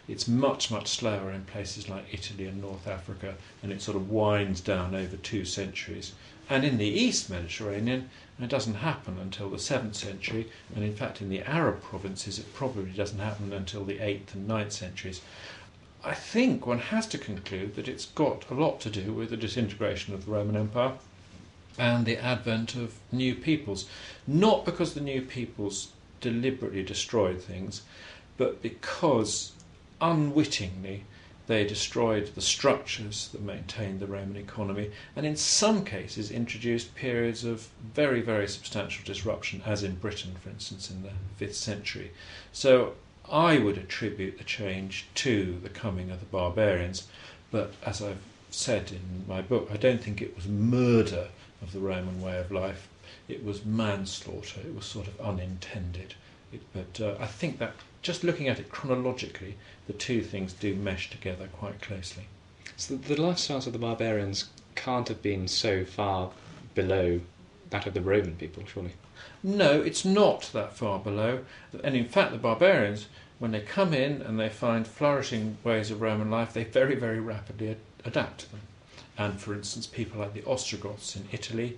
It's 0.09 0.27
much, 0.27 0.71
much 0.71 0.87
slower 0.87 1.29
in 1.29 1.45
places 1.45 1.87
like 1.87 2.11
Italy 2.11 2.47
and 2.47 2.59
North 2.59 2.87
Africa, 2.87 3.35
and 3.61 3.71
it 3.71 3.79
sort 3.79 3.95
of 3.95 4.09
winds 4.09 4.59
down 4.59 4.95
over 4.95 5.15
two 5.15 5.45
centuries. 5.45 6.13
And 6.49 6.65
in 6.65 6.79
the 6.79 6.87
East 6.87 7.29
Mediterranean, 7.29 8.09
it 8.41 8.49
doesn't 8.49 8.73
happen 8.73 9.19
until 9.19 9.51
the 9.51 9.57
7th 9.57 9.93
century, 9.93 10.49
and 10.73 10.83
in 10.83 10.95
fact, 10.95 11.21
in 11.21 11.29
the 11.29 11.47
Arab 11.47 11.83
provinces, 11.83 12.39
it 12.39 12.55
probably 12.55 12.89
doesn't 12.89 13.19
happen 13.19 13.53
until 13.53 13.85
the 13.85 13.99
8th 13.99 14.33
and 14.33 14.49
9th 14.49 14.71
centuries. 14.71 15.21
I 16.03 16.15
think 16.15 16.65
one 16.65 16.79
has 16.79 17.05
to 17.07 17.19
conclude 17.19 17.75
that 17.75 17.87
it's 17.87 18.07
got 18.07 18.49
a 18.49 18.55
lot 18.55 18.79
to 18.81 18.89
do 18.89 19.13
with 19.13 19.29
the 19.29 19.37
disintegration 19.37 20.15
of 20.15 20.25
the 20.25 20.31
Roman 20.31 20.55
Empire 20.55 20.93
and 21.77 22.07
the 22.07 22.17
advent 22.17 22.73
of 22.73 22.95
new 23.11 23.35
peoples. 23.35 23.87
Not 24.25 24.65
because 24.65 24.95
the 24.95 25.01
new 25.01 25.21
peoples 25.21 25.89
deliberately 26.19 26.81
destroyed 26.81 27.43
things, 27.43 27.83
but 28.37 28.63
because 28.63 29.51
unwittingly 30.01 31.03
they 31.49 31.65
destroyed 31.65 32.27
the 32.35 32.41
structures 32.41 33.29
that 33.29 33.41
maintained 33.41 33.99
the 33.99 34.05
Roman 34.05 34.37
economy, 34.37 34.91
and 35.15 35.25
in 35.25 35.35
some 35.35 35.83
cases 35.83 36.29
introduced 36.29 36.93
periods 36.93 37.43
of 37.43 37.69
very, 37.95 38.21
very 38.21 38.47
substantial 38.47 39.03
disruption, 39.03 39.63
as 39.65 39.81
in 39.81 39.95
Britain, 39.95 40.35
for 40.39 40.51
instance, 40.51 40.91
in 40.91 41.01
the 41.01 41.43
5th 41.43 41.55
century. 41.55 42.11
So 42.53 42.93
I 43.27 43.57
would 43.57 43.79
attribute 43.79 44.37
the 44.37 44.43
change 44.43 45.07
to 45.15 45.59
the 45.63 45.69
coming 45.69 46.11
of 46.11 46.19
the 46.19 46.27
barbarians, 46.27 47.07
but 47.49 47.73
as 47.83 47.99
I've 47.99 48.21
said 48.51 48.91
in 48.91 49.25
my 49.27 49.41
book, 49.41 49.69
I 49.73 49.77
don't 49.77 50.03
think 50.03 50.21
it 50.21 50.35
was 50.35 50.47
murder 50.47 51.29
of 51.63 51.71
the 51.71 51.79
Roman 51.79 52.21
way 52.21 52.37
of 52.37 52.51
life. 52.51 52.87
It 53.27 53.43
was 53.43 53.65
manslaughter. 53.65 54.61
It 54.61 54.75
was 54.75 54.85
sort 54.85 55.07
of 55.07 55.19
unintended. 55.19 56.13
It, 56.53 56.61
but 56.73 57.01
uh, 57.01 57.15
I 57.19 57.25
think 57.25 57.57
that 57.57 57.73
just 58.01 58.23
looking 58.23 58.47
at 58.47 58.59
it 58.59 58.69
chronologically, 58.69 59.55
the 59.87 59.93
two 59.93 60.21
things 60.21 60.53
do 60.53 60.75
mesh 60.75 61.09
together 61.09 61.47
quite 61.57 61.81
closely. 61.81 62.23
So 62.77 62.95
the 62.95 63.15
lifestyles 63.15 63.67
of 63.67 63.73
the 63.73 63.79
barbarians 63.79 64.49
can't 64.75 65.07
have 65.07 65.21
been 65.21 65.47
so 65.47 65.83
far 65.83 66.31
below 66.75 67.19
that 67.69 67.85
of 67.85 67.93
the 67.93 68.01
Roman 68.01 68.35
people, 68.35 68.63
surely. 68.65 68.93
No, 69.43 69.81
it's 69.81 70.05
not 70.05 70.49
that 70.53 70.73
far 70.73 70.99
below. 70.99 71.43
And 71.83 71.95
in 71.95 72.05
fact, 72.05 72.31
the 72.31 72.37
barbarians, 72.37 73.07
when 73.37 73.51
they 73.51 73.61
come 73.61 73.93
in 73.93 74.21
and 74.21 74.39
they 74.39 74.49
find 74.49 74.87
flourishing 74.87 75.57
ways 75.63 75.91
of 75.91 76.01
Roman 76.01 76.31
life, 76.31 76.53
they 76.53 76.63
very, 76.63 76.95
very 76.95 77.19
rapidly 77.19 77.71
ad- 77.71 77.77
adapt 78.05 78.41
to 78.41 78.51
them. 78.51 78.61
And 79.17 79.39
for 79.39 79.53
instance, 79.53 79.85
people 79.85 80.19
like 80.19 80.33
the 80.33 80.45
Ostrogoths 80.45 81.15
in 81.15 81.27
Italy 81.31 81.77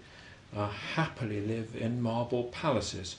uh, 0.55 0.69
happily 0.69 1.41
live 1.41 1.75
in 1.75 2.01
marble 2.01 2.45
palaces. 2.45 3.15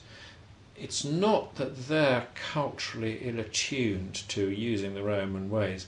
It's 0.75 1.03
not 1.03 1.55
that 1.55 1.87
they're 1.87 2.27
culturally 2.33 3.19
ill 3.21 3.39
attuned 3.39 4.15
to 4.29 4.49
using 4.49 4.93
the 4.93 5.03
Roman 5.03 5.49
ways, 5.49 5.87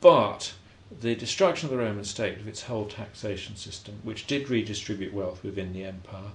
but 0.00 0.52
the 1.00 1.14
destruction 1.14 1.66
of 1.66 1.70
the 1.70 1.82
Roman 1.82 2.04
state, 2.04 2.38
of 2.38 2.48
its 2.48 2.62
whole 2.62 2.86
taxation 2.86 3.56
system, 3.56 4.00
which 4.02 4.26
did 4.26 4.50
redistribute 4.50 5.14
wealth 5.14 5.42
within 5.42 5.72
the 5.72 5.84
empire, 5.84 6.32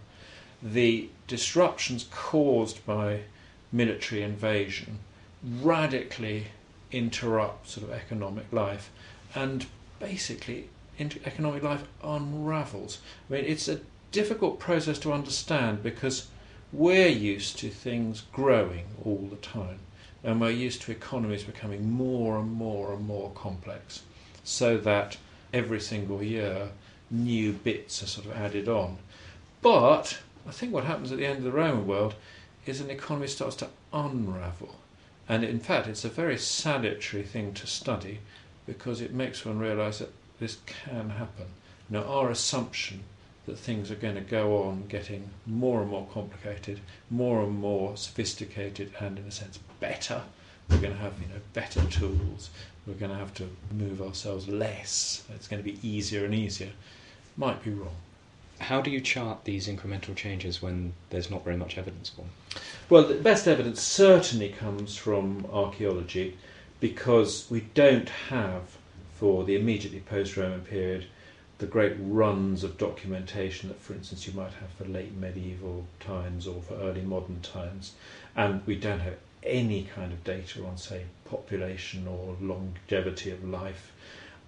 the 0.64 1.10
disruptions 1.28 2.08
caused 2.12 2.86
by 2.86 3.22
military 3.72 4.22
invasion 4.24 5.00
radically 5.44 6.48
interrupt 6.92 7.70
sort 7.70 7.86
of 7.86 7.92
economic 7.94 8.52
life 8.52 8.90
and 9.36 9.66
basically 10.00 10.70
economic 11.00 11.62
life 11.62 11.84
unravels. 12.04 13.00
I 13.30 13.34
mean, 13.34 13.46
it's 13.46 13.68
a 13.68 13.82
difficult 14.12 14.60
process 14.60 14.98
to 15.00 15.12
understand 15.12 15.84
because 15.84 16.28
we're 16.76 17.08
used 17.08 17.58
to 17.60 17.70
things 17.70 18.24
growing 18.34 18.86
all 19.04 19.28
the 19.30 19.38
time, 19.38 19.80
and 20.24 20.42
we're 20.42 20.50
used 20.50 20.82
to 20.82 20.92
economies 20.92 21.44
becoming 21.44 21.90
more 21.90 22.38
and 22.38 22.52
more 22.52 22.94
and 22.94 23.08
more 23.08 23.32
complex, 23.32 24.02
so 24.44 24.78
that 24.78 25.18
every 25.54 25.80
single 25.80 26.22
year 26.22 26.70
new 27.10 27.54
bits 27.54 28.04
are 28.04 28.08
sort 28.08 28.26
of 28.26 28.34
added 28.34 28.68
on. 28.68 28.98
But 29.62 30.20
I 30.48 30.52
think 30.52 30.74
what 30.74 30.84
happens 30.84 31.12
at 31.12 31.18
the 31.18 31.26
end 31.26 31.38
of 31.38 31.44
the 31.44 31.52
Roman 31.52 31.88
world 31.88 32.16
is 32.66 32.82
an 32.82 32.90
economy 32.90 33.28
starts 33.28 33.56
to 33.58 33.70
unravel. 33.94 34.76
And 35.30 35.44
in 35.44 35.60
fact, 35.60 35.88
it's 35.88 36.06
a 36.06 36.10
very 36.10 36.38
salutary 36.38 37.24
thing 37.24 37.54
to 37.54 37.68
study 37.68 38.20
because 38.66 39.02
it 39.02 39.14
makes 39.14 39.46
one 39.46 39.60
realize 39.60 40.00
that 40.00 40.14
this 40.40 40.58
can 40.66 41.12
happen. 41.12 41.46
Now, 41.90 42.04
our 42.04 42.30
assumption 42.30 43.04
that 43.46 43.58
things 43.58 43.92
are 43.92 43.96
going 43.96 44.16
to 44.16 44.22
go 44.22 44.64
on 44.64 44.86
getting 44.88 45.30
more 45.46 45.82
and 45.82 45.90
more 45.90 46.08
complicated, 46.14 46.80
more 47.10 47.44
and 47.44 47.58
more 47.58 47.96
sophisticated, 47.96 48.92
and 49.00 49.20
in 49.20 49.26
a 49.26 49.32
sense 49.32 49.60
better. 49.80 50.22
We're 50.70 50.80
going 50.80 50.94
to 50.94 51.00
have 51.00 51.14
you 51.22 51.28
know 51.28 51.42
better 51.54 51.84
tools. 51.86 52.50
We're 52.88 52.96
going 52.96 53.12
to 53.12 53.18
have 53.18 53.34
to 53.36 53.50
move 53.72 54.02
ourselves 54.02 54.48
less. 54.48 55.24
It's 55.36 55.48
going 55.48 55.64
to 55.64 55.72
be 55.72 55.80
easier 55.88 56.26
and 56.26 56.34
easier. 56.34 56.72
Might 57.38 57.64
be 57.64 57.72
wrong. 57.72 57.96
How 58.60 58.82
do 58.82 58.90
you 58.90 59.02
chart 59.02 59.44
these 59.44 59.68
incremental 59.68 60.16
changes 60.16 60.62
when 60.62 60.94
there's 61.10 61.30
not 61.30 61.44
very 61.44 61.58
much 61.58 61.78
evidence 61.78 62.10
for 62.10 62.22
them? 62.22 62.30
Well, 62.90 63.04
the 63.04 63.16
best 63.16 63.48
evidence 63.48 63.82
certainly 63.82 64.50
comes 64.50 64.96
from 64.96 65.46
archaeology 65.52 66.38
because 66.80 67.48
we 67.50 67.62
don't 67.74 68.10
have 68.10 68.78
for 69.16 69.44
the 69.44 69.56
immediately 69.56 70.02
post-Roman 70.02 70.62
period, 70.62 71.06
the 71.58 71.66
great 71.66 71.96
runs 72.00 72.64
of 72.64 72.78
documentation 72.78 73.70
that, 73.70 73.80
for 73.80 73.94
instance, 73.94 74.28
you 74.28 74.34
might 74.34 74.54
have 74.54 74.70
for 74.78 74.86
late 74.86 75.16
medieval 75.16 75.86
times 76.00 76.48
or 76.48 76.62
for 76.62 76.76
early 76.76 77.02
modern 77.02 77.40
times, 77.42 77.94
and 78.36 78.62
we 78.66 78.76
don't 78.76 79.00
have 79.00 79.18
any 79.44 79.84
kind 79.84 80.12
of 80.12 80.24
data 80.24 80.66
on, 80.66 80.78
say, 80.78 81.04
population 81.24 82.08
or 82.08 82.36
longevity 82.42 83.32
of 83.32 83.48
life. 83.48 83.92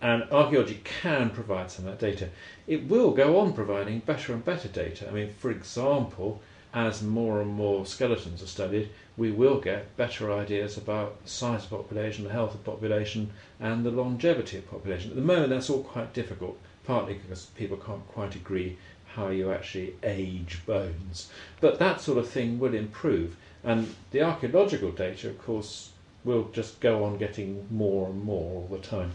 And 0.01 0.23
archaeology 0.31 0.81
can 0.83 1.29
provide 1.29 1.71
some 1.71 1.87
of 1.87 1.99
that 1.99 2.05
data. 2.05 2.29
It 2.67 2.87
will 2.87 3.11
go 3.11 3.39
on 3.39 3.53
providing 3.53 3.99
better 3.99 4.33
and 4.33 4.43
better 4.43 4.67
data. 4.67 5.07
I 5.07 5.11
mean, 5.11 5.33
for 5.39 5.49
example, 5.49 6.41
as 6.73 7.01
more 7.01 7.41
and 7.41 7.49
more 7.49 7.85
skeletons 7.85 8.43
are 8.43 8.47
studied, 8.47 8.89
we 9.15 9.31
will 9.31 9.59
get 9.59 9.95
better 9.97 10.31
ideas 10.31 10.77
about 10.77 11.15
size 11.25 11.63
of 11.63 11.71
population, 11.71 12.25
the 12.25 12.31
health 12.31 12.53
of 12.53 12.63
population, 12.63 13.31
and 13.59 13.83
the 13.83 13.91
longevity 13.91 14.57
of 14.57 14.69
population. 14.69 15.09
At 15.09 15.15
the 15.15 15.23
moment, 15.23 15.49
that's 15.49 15.69
all 15.69 15.81
quite 15.81 16.13
difficult, 16.13 16.59
partly 16.87 17.15
because 17.15 17.47
people 17.47 17.77
can't 17.77 18.07
quite 18.07 18.33
agree 18.35 18.77
how 19.13 19.27
you 19.27 19.51
actually 19.51 19.93
age 20.03 20.61
bones. 20.65 21.29
But 21.59 21.79
that 21.79 21.99
sort 21.99 22.17
of 22.17 22.29
thing 22.29 22.59
will 22.59 22.73
improve. 22.73 23.35
And 23.63 23.93
the 24.11 24.21
archaeological 24.21 24.91
data, 24.91 25.27
of 25.27 25.43
course, 25.43 25.91
will 26.23 26.49
just 26.53 26.79
go 26.79 27.03
on 27.03 27.17
getting 27.17 27.67
more 27.69 28.07
and 28.09 28.23
more 28.23 28.61
all 28.61 28.67
the 28.71 28.77
time. 28.77 29.11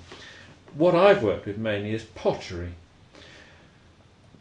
What 0.75 0.95
I've 0.95 1.23
worked 1.23 1.47
with 1.47 1.59
mainly 1.59 1.93
is 1.93 2.05
pottery. 2.05 2.75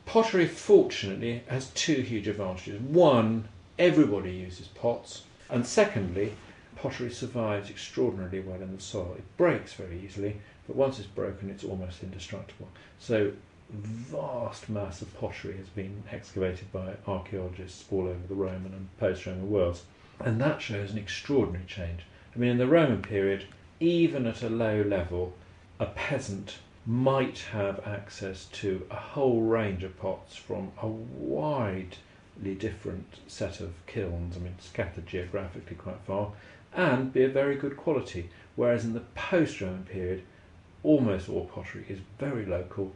Pottery, 0.05 0.47
fortunately, 0.47 1.43
has 1.47 1.69
two 1.69 2.01
huge 2.01 2.27
advantages. 2.27 2.81
One, 2.81 3.47
everybody 3.79 4.31
uses 4.31 4.67
pots, 4.67 5.23
and 5.49 5.65
secondly, 5.65 6.33
pottery 6.75 7.11
survives 7.11 7.69
extraordinarily 7.69 8.41
well 8.41 8.61
in 8.61 8.75
the 8.75 8.81
soil. 8.81 9.15
It 9.17 9.37
breaks 9.37 9.73
very 9.73 10.01
easily, 10.03 10.37
but 10.67 10.75
once 10.75 10.99
it's 10.99 11.07
broken, 11.07 11.49
it's 11.49 11.63
almost 11.63 12.03
indestructible. 12.03 12.67
So, 12.99 13.33
vast 13.69 14.69
mass 14.69 15.01
of 15.01 15.17
pottery 15.17 15.57
has 15.57 15.69
been 15.69 16.03
excavated 16.11 16.71
by 16.71 16.95
archaeologists 17.07 17.85
all 17.91 18.07
over 18.07 18.27
the 18.27 18.35
Roman 18.35 18.73
and 18.73 18.89
post-Roman 18.97 19.49
worlds, 19.49 19.83
and 20.19 20.39
that 20.41 20.61
shows 20.61 20.91
an 20.91 20.97
extraordinary 20.97 21.65
change. 21.65 22.01
I 22.35 22.39
mean, 22.39 22.51
in 22.51 22.57
the 22.57 22.67
Roman 22.67 23.01
period, 23.01 23.45
even 23.79 24.27
at 24.27 24.43
a 24.43 24.49
low 24.49 24.81
level, 24.81 25.33
a 25.79 25.87
peasant 25.87 26.57
might 26.85 27.39
have 27.51 27.85
access 27.85 28.45
to 28.45 28.85
a 28.89 28.95
whole 28.95 29.41
range 29.41 29.83
of 29.83 29.97
pots 29.97 30.35
from 30.35 30.71
a 30.81 30.87
widely 30.87 32.55
different 32.57 33.19
set 33.27 33.59
of 33.59 33.73
kilns, 33.85 34.35
I 34.35 34.39
mean, 34.39 34.55
scattered 34.59 35.07
geographically 35.07 35.75
quite 35.75 35.99
far, 36.05 36.33
and 36.73 37.13
be 37.13 37.23
of 37.23 37.33
very 37.33 37.55
good 37.55 37.77
quality. 37.77 38.29
Whereas 38.55 38.83
in 38.83 38.93
the 38.93 39.01
post 39.15 39.61
Roman 39.61 39.83
period, 39.83 40.23
almost 40.83 41.29
all 41.29 41.45
pottery 41.45 41.85
is 41.87 41.99
very 42.19 42.45
local, 42.45 42.91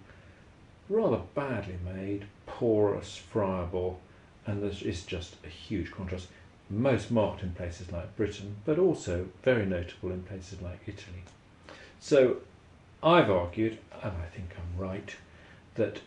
rather 0.89 1.21
badly 1.33 1.77
made, 1.83 2.25
porous, 2.45 3.17
friable, 3.17 3.99
and 4.45 4.61
there's 4.61 5.03
just 5.03 5.35
a 5.43 5.49
huge 5.49 5.91
contrast. 5.91 6.27
Most 6.69 7.11
marked 7.11 7.43
in 7.43 7.51
places 7.51 7.91
like 7.91 8.15
Britain, 8.15 8.55
but 8.65 8.79
also 8.79 9.27
very 9.43 9.65
notable 9.65 10.11
in 10.11 10.23
places 10.23 10.61
like 10.61 10.79
Italy. 10.87 11.23
So 11.99 12.37
I've 13.03 13.29
argued, 13.29 13.77
and 14.01 14.11
I 14.11 14.25
think 14.35 14.55
I'm 14.57 14.81
right, 14.81 15.15
that 15.75 16.01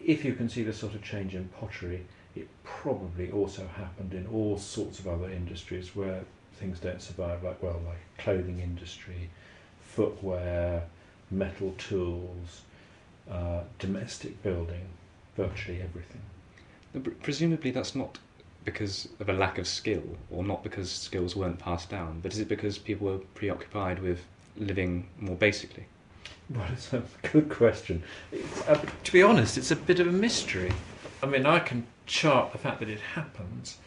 if 0.00 0.24
you 0.24 0.34
can 0.34 0.48
see 0.48 0.62
the 0.62 0.72
sort 0.72 0.94
of 0.94 1.02
change 1.02 1.34
in 1.34 1.48
pottery, 1.60 2.04
it 2.34 2.48
probably 2.64 3.30
also 3.30 3.66
happened 3.66 4.14
in 4.14 4.26
all 4.26 4.58
sorts 4.58 4.98
of 4.98 5.06
other 5.06 5.30
industries 5.30 5.94
where 5.94 6.24
things 6.54 6.78
don't 6.78 7.00
survive, 7.00 7.42
like 7.42 7.62
well, 7.62 7.80
like 7.86 7.98
clothing 8.18 8.60
industry, 8.60 9.30
footwear, 9.80 10.84
metal 11.32 11.74
tools, 11.78 12.62
uh, 13.30 13.60
domestic 13.78 14.42
building, 14.42 14.86
virtually 15.36 15.80
everything. 15.82 16.20
Presumably, 17.22 17.70
that's 17.70 17.94
not 17.94 18.18
because 18.64 19.08
of 19.18 19.28
a 19.28 19.32
lack 19.32 19.58
of 19.58 19.66
skill, 19.66 20.02
or 20.30 20.44
not 20.44 20.62
because 20.62 20.90
skills 20.90 21.34
weren't 21.34 21.58
passed 21.58 21.90
down, 21.90 22.20
but 22.20 22.32
is 22.32 22.38
it 22.38 22.48
because 22.48 22.78
people 22.78 23.06
were 23.06 23.18
preoccupied 23.34 24.00
with 24.00 24.20
living 24.56 25.06
more 25.18 25.36
basically? 25.36 25.86
Well, 26.50 26.66
it's 26.72 26.92
a 26.92 27.02
good 27.32 27.48
question. 27.48 28.02
Uh, 28.68 28.78
to 29.04 29.12
be 29.12 29.22
honest, 29.22 29.56
it's 29.56 29.70
a 29.70 29.76
bit 29.76 30.00
of 30.00 30.06
a 30.06 30.12
mystery. 30.12 30.72
I 31.22 31.26
mean, 31.26 31.46
I 31.46 31.60
can 31.60 31.86
chart 32.06 32.52
the 32.52 32.58
fact 32.58 32.80
that 32.80 32.88
it 32.88 33.00
happens, 33.14 33.78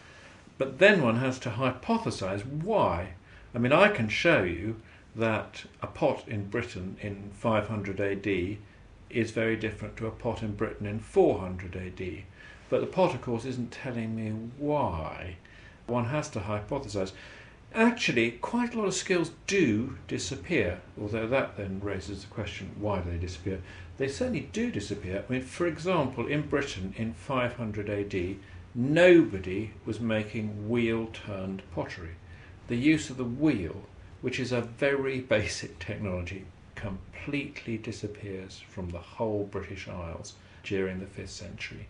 but 0.58 0.80
then 0.80 1.02
one 1.02 1.18
has 1.18 1.38
to 1.40 1.50
hypothesize 1.52 2.46
why. 2.46 3.14
I 3.54 3.60
mean, 3.60 3.72
I 3.72 3.90
can 3.90 4.10
show 4.10 4.44
you 4.44 4.78
that 5.16 5.64
a 5.82 5.88
pot 5.88 6.28
in 6.28 6.50
Britain 6.50 6.98
in 7.02 7.32
500 7.34 8.00
AD 8.00 8.58
is 9.10 9.32
very 9.32 9.56
different 9.56 9.96
to 9.98 10.08
a 10.08 10.12
pot 10.12 10.44
in 10.44 10.56
Britain 10.56 10.86
in 10.86 11.00
400 11.00 11.76
AD. 11.76 12.24
But 12.70 12.82
the 12.82 12.88
pot, 12.88 13.14
of 13.14 13.22
course, 13.22 13.46
isn't 13.46 13.72
telling 13.72 14.16
me 14.16 14.32
why. 14.58 15.38
One 15.88 16.06
has 16.06 16.30
to 16.32 16.40
hypothesize. 16.40 17.14
Actually, 17.74 18.32
quite 18.32 18.74
a 18.74 18.78
lot 18.78 18.88
of 18.88 18.94
skills 18.94 19.32
do 19.48 19.98
disappear, 20.08 20.82
although 21.00 21.28
that 21.28 21.58
then 21.58 21.80
raises 21.84 22.22
the 22.22 22.28
question 22.28 22.72
why 22.80 23.02
do 23.02 23.12
they 23.12 23.18
disappear? 23.18 23.62
They 23.98 24.08
certainly 24.08 24.50
do 24.52 24.72
disappear. 24.72 25.24
I 25.28 25.32
mean, 25.32 25.42
for 25.42 25.68
example, 25.68 26.28
in 26.28 26.48
Britain 26.48 26.94
in 26.98 27.14
500 27.14 27.90
AD, 27.90 28.38
nobody 28.74 29.72
was 29.86 30.00
making 30.00 30.70
wheel 30.70 31.08
turned 31.08 31.62
pottery. 31.74 32.16
The 32.68 32.78
use 32.78 33.10
of 33.10 33.18
the 33.18 33.24
wheel, 33.24 33.84
which 34.26 34.40
is 34.40 34.52
a 34.52 34.62
very 34.62 35.20
basic 35.20 35.78
technology, 35.78 36.46
completely 36.74 37.78
disappears 37.78 38.64
from 38.68 38.90
the 38.90 38.98
whole 38.98 39.44
British 39.44 39.88
Isles 39.88 40.34
during 40.64 41.00
the 41.00 41.06
5th 41.06 41.30
century. 41.30 41.86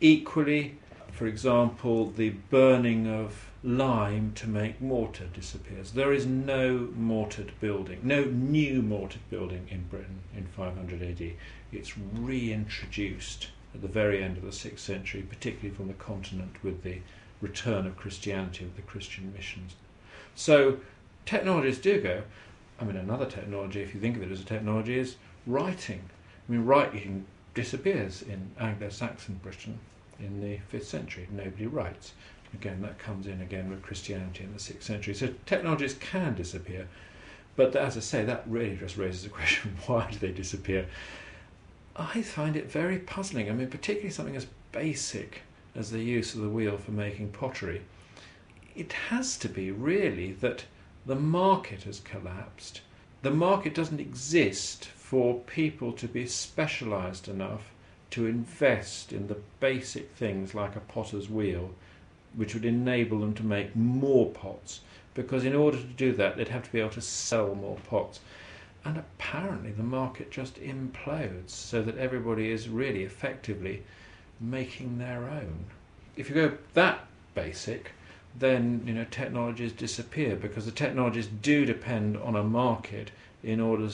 Equally, 0.00 0.76
for 1.12 1.28
example, 1.28 2.10
the 2.10 2.30
burning 2.50 3.06
of 3.06 3.48
lime 3.62 4.32
to 4.34 4.48
make 4.48 4.80
mortar 4.80 5.26
disappears. 5.32 5.92
There 5.92 6.12
is 6.12 6.26
no 6.26 6.88
mortared 6.96 7.52
building, 7.60 8.00
no 8.02 8.24
new 8.24 8.82
mortared 8.82 9.30
building 9.30 9.68
in 9.70 9.82
Britain 9.84 10.18
in 10.36 10.46
500 10.46 11.00
AD. 11.00 11.34
It's 11.70 11.96
reintroduced 11.96 13.50
at 13.72 13.82
the 13.82 13.86
very 13.86 14.20
end 14.20 14.36
of 14.36 14.42
the 14.42 14.50
6th 14.50 14.80
century, 14.80 15.22
particularly 15.22 15.76
from 15.76 15.86
the 15.86 15.94
continent 15.94 16.56
with 16.64 16.82
the 16.82 17.02
return 17.40 17.86
of 17.86 17.96
Christianity, 17.96 18.64
with 18.64 18.74
the 18.74 18.82
Christian 18.82 19.32
missions. 19.32 19.76
So 20.34 20.78
technologies 21.26 21.78
do 21.78 22.00
go. 22.00 22.22
I 22.80 22.84
mean, 22.84 22.96
another 22.96 23.26
technology, 23.26 23.80
if 23.80 23.94
you 23.94 24.00
think 24.00 24.16
of 24.16 24.22
it 24.22 24.32
as 24.32 24.40
a 24.40 24.44
technology, 24.44 24.98
is 24.98 25.16
writing. 25.46 26.00
I 26.48 26.52
mean, 26.52 26.64
writing 26.64 27.26
disappears 27.54 28.22
in 28.22 28.50
Anglo 28.58 28.88
Saxon 28.88 29.40
Britain 29.42 29.78
in 30.18 30.40
the 30.40 30.58
5th 30.72 30.84
century. 30.84 31.28
Nobody 31.30 31.66
writes. 31.66 32.12
Again, 32.54 32.82
that 32.82 32.98
comes 32.98 33.26
in 33.26 33.40
again 33.40 33.70
with 33.70 33.82
Christianity 33.82 34.44
in 34.44 34.52
the 34.52 34.58
6th 34.58 34.82
century. 34.82 35.14
So 35.14 35.32
technologies 35.46 35.94
can 35.94 36.34
disappear. 36.34 36.88
But 37.56 37.76
as 37.76 37.96
I 37.96 38.00
say, 38.00 38.24
that 38.24 38.44
really 38.46 38.76
just 38.76 38.96
raises 38.96 39.22
the 39.22 39.28
question 39.28 39.76
why 39.86 40.10
do 40.10 40.18
they 40.18 40.32
disappear? 40.32 40.86
I 41.94 42.22
find 42.22 42.56
it 42.56 42.70
very 42.70 42.98
puzzling. 42.98 43.50
I 43.50 43.52
mean, 43.52 43.68
particularly 43.68 44.10
something 44.10 44.36
as 44.36 44.46
basic 44.72 45.42
as 45.74 45.90
the 45.90 46.02
use 46.02 46.34
of 46.34 46.40
the 46.40 46.48
wheel 46.48 46.76
for 46.76 46.90
making 46.90 47.30
pottery. 47.30 47.82
It 48.74 48.92
has 49.10 49.36
to 49.38 49.48
be 49.48 49.70
really 49.70 50.32
that 50.32 50.64
the 51.04 51.16
market 51.16 51.82
has 51.82 52.00
collapsed. 52.00 52.80
The 53.22 53.30
market 53.30 53.74
doesn't 53.74 54.00
exist 54.00 54.84
for 54.84 55.40
people 55.40 55.92
to 55.92 56.06
be 56.06 56.26
specialized 56.26 57.28
enough 57.28 57.72
to 58.10 58.26
invest 58.26 59.12
in 59.12 59.26
the 59.26 59.38
basic 59.58 60.10
things 60.12 60.54
like 60.54 60.76
a 60.76 60.80
potter's 60.80 61.30
wheel, 61.30 61.70
which 62.34 62.54
would 62.54 62.64
enable 62.64 63.20
them 63.20 63.34
to 63.34 63.44
make 63.44 63.74
more 63.74 64.30
pots. 64.30 64.80
Because 65.14 65.44
in 65.44 65.54
order 65.54 65.78
to 65.78 65.84
do 65.84 66.12
that, 66.12 66.36
they'd 66.36 66.48
have 66.48 66.64
to 66.64 66.72
be 66.72 66.80
able 66.80 66.90
to 66.90 67.00
sell 67.00 67.54
more 67.54 67.78
pots. 67.88 68.20
And 68.84 68.96
apparently, 68.96 69.70
the 69.72 69.82
market 69.82 70.30
just 70.30 70.60
implodes 70.60 71.50
so 71.50 71.82
that 71.82 71.98
everybody 71.98 72.50
is 72.50 72.68
really 72.68 73.04
effectively 73.04 73.82
making 74.40 74.98
their 74.98 75.24
own. 75.24 75.66
If 76.16 76.28
you 76.28 76.34
go 76.34 76.58
that 76.74 77.06
basic, 77.34 77.92
then 78.34 78.82
you 78.86 78.94
know 78.94 79.04
technologies 79.10 79.72
disappear 79.72 80.36
because 80.36 80.64
the 80.64 80.72
technologies 80.72 81.26
do 81.26 81.64
depend 81.64 82.16
on 82.16 82.34
a 82.34 82.42
market 82.42 83.10
in 83.42 83.60
order 83.60 83.88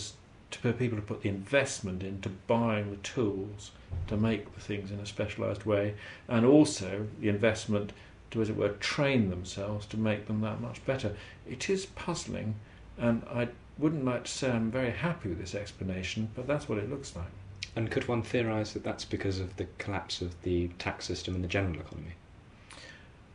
to, 0.51 0.59
for 0.59 0.72
people 0.72 0.96
to 0.96 1.03
put 1.03 1.22
the 1.22 1.29
investment 1.29 2.03
into 2.03 2.29
buying 2.29 2.90
the 2.90 2.96
tools 2.98 3.72
to 4.07 4.16
make 4.16 4.55
the 4.55 4.61
things 4.61 4.90
in 4.90 4.98
a 5.01 5.07
specialised 5.07 5.64
way, 5.64 5.94
and 6.29 6.44
also 6.44 7.07
the 7.20 7.29
investment 7.29 7.92
to, 8.31 8.42
as 8.42 8.51
it 8.51 8.57
were, 8.57 8.68
train 8.68 9.31
themselves 9.31 9.87
to 9.87 9.96
make 9.96 10.27
them 10.27 10.40
that 10.40 10.61
much 10.61 10.85
better. 10.85 11.14
It 11.48 11.70
is 11.70 11.87
puzzling, 11.87 12.55
and 12.98 13.22
I 13.31 13.48
wouldn't 13.79 14.05
like 14.05 14.24
to 14.24 14.31
say 14.31 14.51
I'm 14.51 14.70
very 14.70 14.90
happy 14.90 15.31
with 15.31 15.38
this 15.38 15.55
explanation, 15.55 16.31
but 16.35 16.46
that's 16.46 16.68
what 16.68 16.79
it 16.79 16.90
looks 16.90 17.16
like. 17.16 17.31
And 17.77 17.90
could 17.90 18.09
one 18.09 18.22
theorise 18.22 18.72
that 18.72 18.85
that's 18.85 19.05
because 19.05 19.38
of 19.38 19.57
the 19.57 19.66
collapse 19.79 20.20
of 20.20 20.40
the 20.42 20.68
tax 20.79 21.05
system 21.05 21.35
in 21.35 21.42
the 21.42 21.48
general 21.48 21.81
economy? 21.81 22.14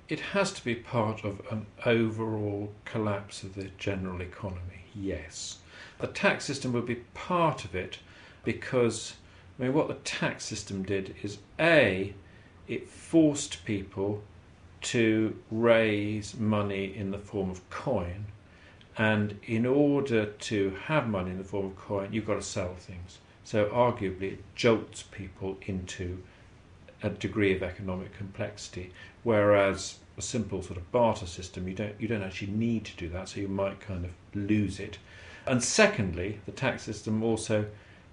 It 0.10 0.20
has 0.20 0.52
to 0.54 0.64
be 0.64 0.76
part 0.76 1.24
of 1.24 1.42
an 1.50 1.66
overall 1.86 2.74
collapse 2.84 3.42
of 3.44 3.56
the 3.56 3.70
general 3.78 4.22
economy, 4.22 4.86
yes. 4.94 5.60
The 6.00 6.08
tax 6.08 6.44
system 6.46 6.74
would 6.74 6.86
be 6.86 7.04
part 7.14 7.64
of 7.64 7.74
it 7.74 8.00
because, 8.44 9.16
I 9.58 9.64
mean, 9.64 9.74
what 9.74 9.88
the 9.88 9.94
tax 9.94 10.44
system 10.44 10.84
did 10.84 11.16
is 11.24 11.38
A, 11.58 12.14
it 12.68 12.90
forced 12.90 13.64
people 13.66 14.22
to 14.82 15.38
raise 15.50 16.38
money 16.38 16.94
in 16.94 17.12
the 17.12 17.18
form 17.18 17.50
of 17.50 17.70
coin, 17.70 18.26
and 18.98 19.40
in 19.44 19.66
order 19.66 20.26
to 20.26 20.72
have 20.86 21.08
money 21.08 21.32
in 21.32 21.38
the 21.38 21.44
form 21.44 21.68
of 21.68 21.78
coin, 21.78 22.12
you've 22.12 22.28
got 22.28 22.36
to 22.36 22.42
sell 22.42 22.76
things. 22.76 23.20
So, 23.46 23.66
arguably, 23.68 24.34
it 24.34 24.44
jolts 24.56 25.04
people 25.04 25.58
into 25.66 26.22
a 27.04 27.10
degree 27.10 27.54
of 27.54 27.62
economic 27.62 28.18
complexity, 28.18 28.92
whereas 29.24 30.00
a 30.18 30.22
simple 30.22 30.62
sort 30.62 30.78
of 30.78 30.92
barter 30.92 31.26
system, 31.26 31.68
you 31.68 31.74
don't 31.74 32.00
you 32.00 32.08
don't 32.08 32.24
actually 32.24 32.52
need 32.52 32.86
to 32.86 32.96
do 32.98 33.10
that, 33.10 33.30
so 33.30 33.40
you 33.40 33.48
might 33.48 33.80
kind 33.80 34.06
of 34.06 34.12
lose 34.34 34.80
it. 34.80 34.98
And 35.46 35.62
secondly, 35.64 36.40
the 36.46 36.52
tax 36.52 36.84
system 36.84 37.24
also 37.24 37.66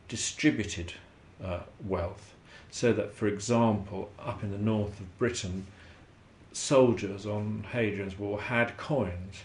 distributed 0.08 0.94
uh, 1.42 1.60
wealth, 1.86 2.34
so 2.70 2.92
that, 2.92 3.14
for 3.14 3.28
example, 3.28 4.10
up 4.18 4.42
in 4.42 4.50
the 4.50 4.58
north 4.58 4.98
of 4.98 5.18
Britain, 5.18 5.66
soldiers 6.52 7.26
on 7.26 7.64
Hadrian's 7.72 8.18
Wall 8.18 8.38
had 8.38 8.76
coins, 8.76 9.44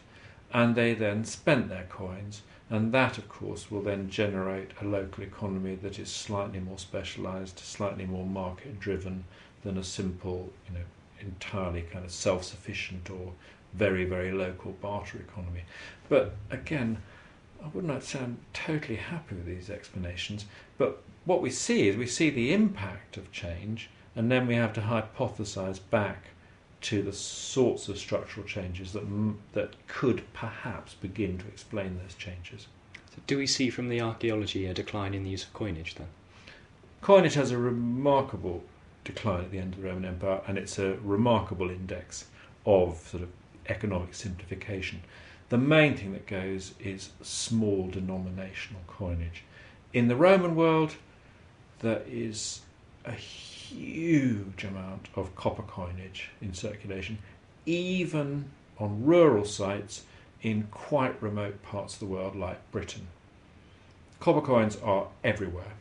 and 0.51 0.73
they 0.75 0.93
then 0.93 1.23
spent 1.25 1.69
their 1.69 1.85
coins, 1.89 2.41
and 2.69 2.91
that, 2.91 3.17
of 3.17 3.29
course, 3.29 3.69
will 3.69 3.81
then 3.81 4.09
generate 4.09 4.71
a 4.81 4.85
local 4.85 5.23
economy 5.23 5.75
that 5.75 5.99
is 5.99 6.09
slightly 6.09 6.59
more 6.59 6.79
specialised, 6.79 7.59
slightly 7.59 8.05
more 8.05 8.25
market 8.25 8.79
driven 8.79 9.23
than 9.63 9.77
a 9.77 9.83
simple, 9.83 10.51
you 10.67 10.73
know, 10.73 10.85
entirely 11.19 11.83
kind 11.83 12.03
of 12.03 12.11
self 12.11 12.43
sufficient 12.43 13.09
or 13.09 13.33
very, 13.73 14.05
very 14.05 14.31
local 14.31 14.71
barter 14.73 15.19
economy. 15.19 15.63
But 16.09 16.35
again, 16.49 17.01
I 17.63 17.67
would 17.69 17.85
not 17.85 18.15
I'm 18.15 18.39
totally 18.53 18.97
happy 18.97 19.35
with 19.35 19.45
these 19.45 19.69
explanations, 19.69 20.45
but 20.77 21.01
what 21.25 21.41
we 21.41 21.49
see 21.49 21.87
is 21.87 21.97
we 21.97 22.07
see 22.07 22.29
the 22.29 22.53
impact 22.53 23.17
of 23.17 23.31
change, 23.31 23.89
and 24.15 24.31
then 24.31 24.47
we 24.47 24.55
have 24.55 24.73
to 24.73 24.81
hypothesize 24.81 25.79
back 25.89 26.29
to 26.81 27.01
the 27.01 27.13
sorts 27.13 27.87
of 27.87 27.97
structural 27.97 28.45
changes 28.45 28.93
that, 28.93 29.03
that 29.53 29.75
could 29.87 30.21
perhaps 30.33 30.93
begin 30.93 31.37
to 31.37 31.47
explain 31.47 31.97
those 31.97 32.13
changes. 32.15 32.67
So 33.15 33.21
do 33.27 33.37
we 33.37 33.47
see 33.47 33.69
from 33.69 33.89
the 33.89 34.01
archaeology 34.01 34.65
a 34.65 34.73
decline 34.73 35.13
in 35.13 35.23
the 35.23 35.29
use 35.29 35.43
of 35.43 35.53
coinage 35.53 35.95
then? 35.95 36.07
Coinage 37.01 37.35
has 37.35 37.51
a 37.51 37.57
remarkable 37.57 38.63
decline 39.03 39.45
at 39.45 39.51
the 39.51 39.59
end 39.59 39.73
of 39.73 39.81
the 39.81 39.87
Roman 39.87 40.05
Empire, 40.05 40.41
and 40.47 40.57
it's 40.57 40.79
a 40.79 40.97
remarkable 41.03 41.69
index 41.69 42.25
of 42.65 42.97
sort 43.07 43.23
of 43.23 43.29
economic 43.67 44.13
simplification. 44.13 45.01
The 45.49 45.57
main 45.57 45.95
thing 45.95 46.13
that 46.13 46.25
goes 46.25 46.73
is 46.79 47.11
small 47.21 47.87
denominational 47.87 48.81
coinage. 48.87 49.43
In 49.93 50.07
the 50.07 50.15
Roman 50.15 50.55
world, 50.55 50.95
there 51.79 52.01
is 52.07 52.61
a 53.05 53.13
huge 53.69 54.63
amount 54.63 55.07
of 55.15 55.35
copper 55.35 55.63
coinage 55.63 56.29
in 56.41 56.53
circulation, 56.53 57.17
even 57.65 58.51
on 58.79 59.05
rural 59.05 59.45
sites 59.45 60.03
in 60.41 60.67
quite 60.71 61.21
remote 61.21 61.61
parts 61.63 61.93
of 61.93 61.99
the 61.99 62.05
world 62.05 62.35
like 62.35 62.71
Britain. 62.71 63.07
Copper 64.19 64.41
coins 64.41 64.77
are 64.77 65.07
everywhere. 65.23 65.73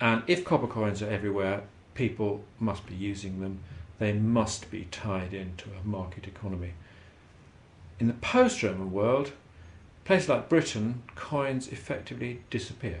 And 0.00 0.22
if 0.26 0.44
copper 0.44 0.66
coins 0.66 1.02
are 1.02 1.10
everywhere, 1.10 1.62
people 1.94 2.42
must 2.58 2.86
be 2.86 2.94
using 2.94 3.40
them. 3.40 3.60
They 3.98 4.12
must 4.12 4.70
be 4.70 4.88
tied 4.90 5.34
into 5.34 5.68
a 5.70 5.86
market 5.86 6.26
economy. 6.26 6.72
In 7.98 8.06
the 8.06 8.14
post 8.14 8.62
Roman 8.62 8.92
world, 8.92 9.32
places 10.04 10.30
like 10.30 10.48
Britain, 10.48 11.02
coins 11.14 11.68
effectively 11.68 12.40
disappear. 12.48 13.00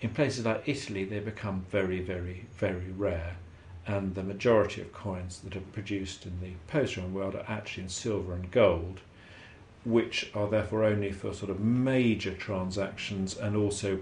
In 0.00 0.10
places 0.10 0.44
like 0.44 0.62
Italy, 0.66 1.04
they 1.04 1.18
become 1.18 1.66
very, 1.70 2.00
very, 2.00 2.46
very 2.56 2.92
rare, 2.92 3.36
and 3.84 4.14
the 4.14 4.22
majority 4.22 4.80
of 4.80 4.92
coins 4.92 5.40
that 5.40 5.56
are 5.56 5.72
produced 5.72 6.24
in 6.24 6.40
the 6.40 6.52
post 6.68 6.96
Roman 6.96 7.14
world 7.14 7.34
are 7.34 7.44
actually 7.48 7.82
in 7.82 7.88
silver 7.88 8.32
and 8.32 8.48
gold, 8.52 9.00
which 9.84 10.30
are 10.36 10.48
therefore 10.48 10.84
only 10.84 11.10
for 11.10 11.34
sort 11.34 11.50
of 11.50 11.58
major 11.58 12.32
transactions 12.32 13.36
and 13.36 13.56
also 13.56 13.98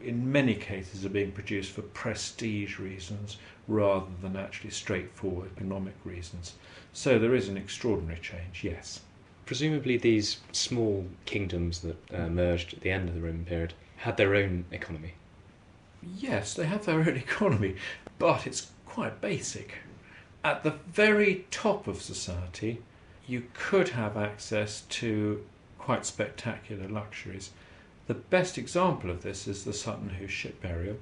in 0.00 0.32
many 0.32 0.54
cases 0.54 1.04
are 1.04 1.10
being 1.10 1.32
produced 1.32 1.72
for 1.72 1.82
prestige 1.82 2.78
reasons 2.78 3.36
rather 3.68 4.06
than 4.22 4.36
actually 4.36 4.70
straightforward 4.70 5.50
economic 5.54 5.94
reasons. 6.02 6.54
So 6.94 7.18
there 7.18 7.34
is 7.34 7.48
an 7.48 7.58
extraordinary 7.58 8.20
change, 8.20 8.64
yes. 8.64 9.00
Presumably, 9.44 9.98
these 9.98 10.38
small 10.52 11.06
kingdoms 11.26 11.80
that 11.80 11.96
uh, 12.12 12.22
emerged 12.22 12.72
at 12.72 12.80
the 12.80 12.90
end 12.90 13.10
of 13.10 13.14
the 13.14 13.20
Roman 13.20 13.44
period 13.44 13.74
had 13.98 14.16
their 14.16 14.34
own 14.34 14.64
economy. 14.70 15.12
Yes, 16.14 16.54
they 16.54 16.66
have 16.66 16.86
their 16.86 17.00
own 17.00 17.08
economy, 17.16 17.76
but 18.18 18.46
it's 18.46 18.70
quite 18.84 19.20
basic. 19.20 19.78
At 20.44 20.62
the 20.62 20.74
very 20.86 21.46
top 21.50 21.86
of 21.86 22.00
society, 22.00 22.82
you 23.26 23.44
could 23.54 23.90
have 23.90 24.16
access 24.16 24.82
to 24.82 25.44
quite 25.78 26.06
spectacular 26.06 26.88
luxuries. 26.88 27.50
The 28.06 28.14
best 28.14 28.56
example 28.56 29.10
of 29.10 29.22
this 29.22 29.48
is 29.48 29.64
the 29.64 29.72
Sutton 29.72 30.10
Hoo 30.10 30.28
ship 30.28 30.62
burial, 30.62 30.96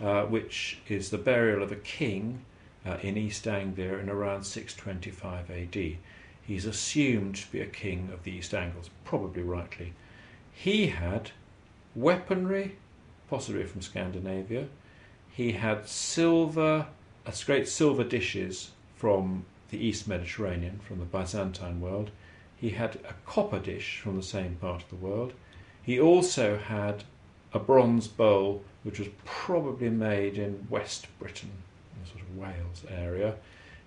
uh, 0.00 0.24
which 0.24 0.78
is 0.88 1.10
the 1.10 1.18
burial 1.18 1.62
of 1.62 1.72
a 1.72 1.76
king 1.76 2.44
uh, 2.84 2.98
in 3.02 3.16
East 3.16 3.48
Anglia 3.48 3.98
in 3.98 4.10
around 4.10 4.44
625 4.44 5.50
AD. 5.50 5.96
He's 6.42 6.66
assumed 6.66 7.36
to 7.36 7.50
be 7.50 7.60
a 7.60 7.66
king 7.66 8.10
of 8.12 8.22
the 8.22 8.32
East 8.32 8.54
Angles, 8.54 8.90
probably 9.04 9.42
rightly. 9.42 9.94
He 10.52 10.88
had 10.88 11.30
weaponry, 11.94 12.76
possibly 13.28 13.64
from 13.64 13.80
Scandinavia. 13.80 14.66
He 15.30 15.52
had 15.52 15.88
silver, 15.88 16.86
uh, 17.26 17.32
great 17.44 17.68
silver 17.68 18.04
dishes 18.04 18.70
from 18.96 19.44
the 19.70 19.78
East 19.78 20.08
Mediterranean, 20.08 20.78
from 20.78 20.98
the 20.98 21.04
Byzantine 21.04 21.80
world. 21.80 22.10
He 22.56 22.70
had 22.70 22.96
a 23.08 23.14
copper 23.26 23.58
dish 23.58 24.00
from 24.00 24.16
the 24.16 24.22
same 24.22 24.56
part 24.56 24.82
of 24.82 24.88
the 24.88 24.96
world. 24.96 25.32
He 25.82 26.00
also 26.00 26.56
had 26.56 27.04
a 27.52 27.58
bronze 27.58 28.08
bowl 28.08 28.62
which 28.82 28.98
was 28.98 29.08
probably 29.24 29.90
made 29.90 30.38
in 30.38 30.66
West 30.70 31.06
Britain, 31.18 31.50
the 32.02 32.08
sort 32.08 32.22
of 32.22 32.36
Wales 32.36 32.84
area. 32.88 33.34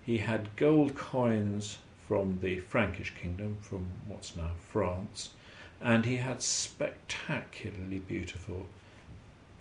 He 0.02 0.18
had 0.18 0.54
gold 0.56 0.94
coins 0.94 1.78
from 2.06 2.38
the 2.42 2.60
Frankish 2.60 3.14
kingdom, 3.20 3.56
from 3.60 3.86
what's 4.06 4.36
now 4.36 4.50
France, 4.70 5.30
and 5.80 6.04
he 6.04 6.16
had 6.16 6.42
spectacularly 6.42 8.00
beautiful 8.00 8.66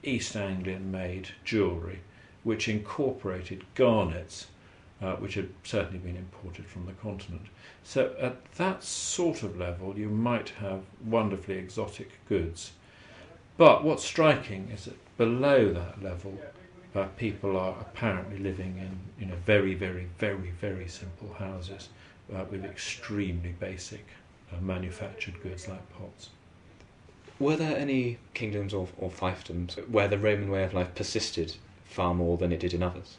East 0.03 0.35
Anglian 0.35 0.91
made 0.91 1.29
jewellery 1.43 1.99
which 2.43 2.67
incorporated 2.67 3.65
garnets, 3.75 4.47
uh, 5.01 5.15
which 5.15 5.35
had 5.35 5.49
certainly 5.63 5.99
been 5.99 6.15
imported 6.15 6.65
from 6.65 6.85
the 6.85 6.93
continent. 6.93 7.45
So 7.83 8.15
at 8.19 8.51
that 8.53 8.83
sort 8.83 9.43
of 9.43 9.57
level, 9.57 9.97
you 9.97 10.09
might 10.09 10.49
have 10.49 10.81
wonderfully 11.03 11.57
exotic 11.57 12.11
goods. 12.27 12.71
But 13.57 13.83
what's 13.83 14.05
striking 14.05 14.69
is 14.73 14.85
that 14.85 15.17
below 15.17 15.73
that 15.73 16.01
level, 16.01 16.37
uh, 16.95 17.05
people 17.17 17.57
are 17.57 17.75
apparently 17.79 18.39
living 18.39 18.77
in 18.77 18.99
you 19.19 19.25
know 19.25 19.37
very, 19.45 19.75
very, 19.75 20.07
very, 20.17 20.51
very 20.61 20.87
simple 20.87 21.33
houses 21.33 21.89
uh, 22.33 22.45
with 22.49 22.63
extremely 22.63 23.51
basic 23.59 24.05
uh, 24.51 24.61
manufactured 24.61 25.41
goods 25.41 25.67
like 25.67 25.87
pots. 25.93 26.29
Were 27.39 27.55
there 27.55 27.77
any 27.77 28.17
kingdoms 28.33 28.73
or, 28.73 28.89
or 28.97 29.09
fiefdoms 29.09 29.75
where 29.89 30.07
the 30.07 30.17
Roman 30.17 30.49
way 30.49 30.63
of 30.63 30.73
life 30.73 30.93
persisted 30.93 31.55
far 31.85 32.13
more 32.13 32.37
than 32.37 32.51
it 32.51 32.59
did 32.59 32.73
in 32.73 32.83
others? 32.83 33.17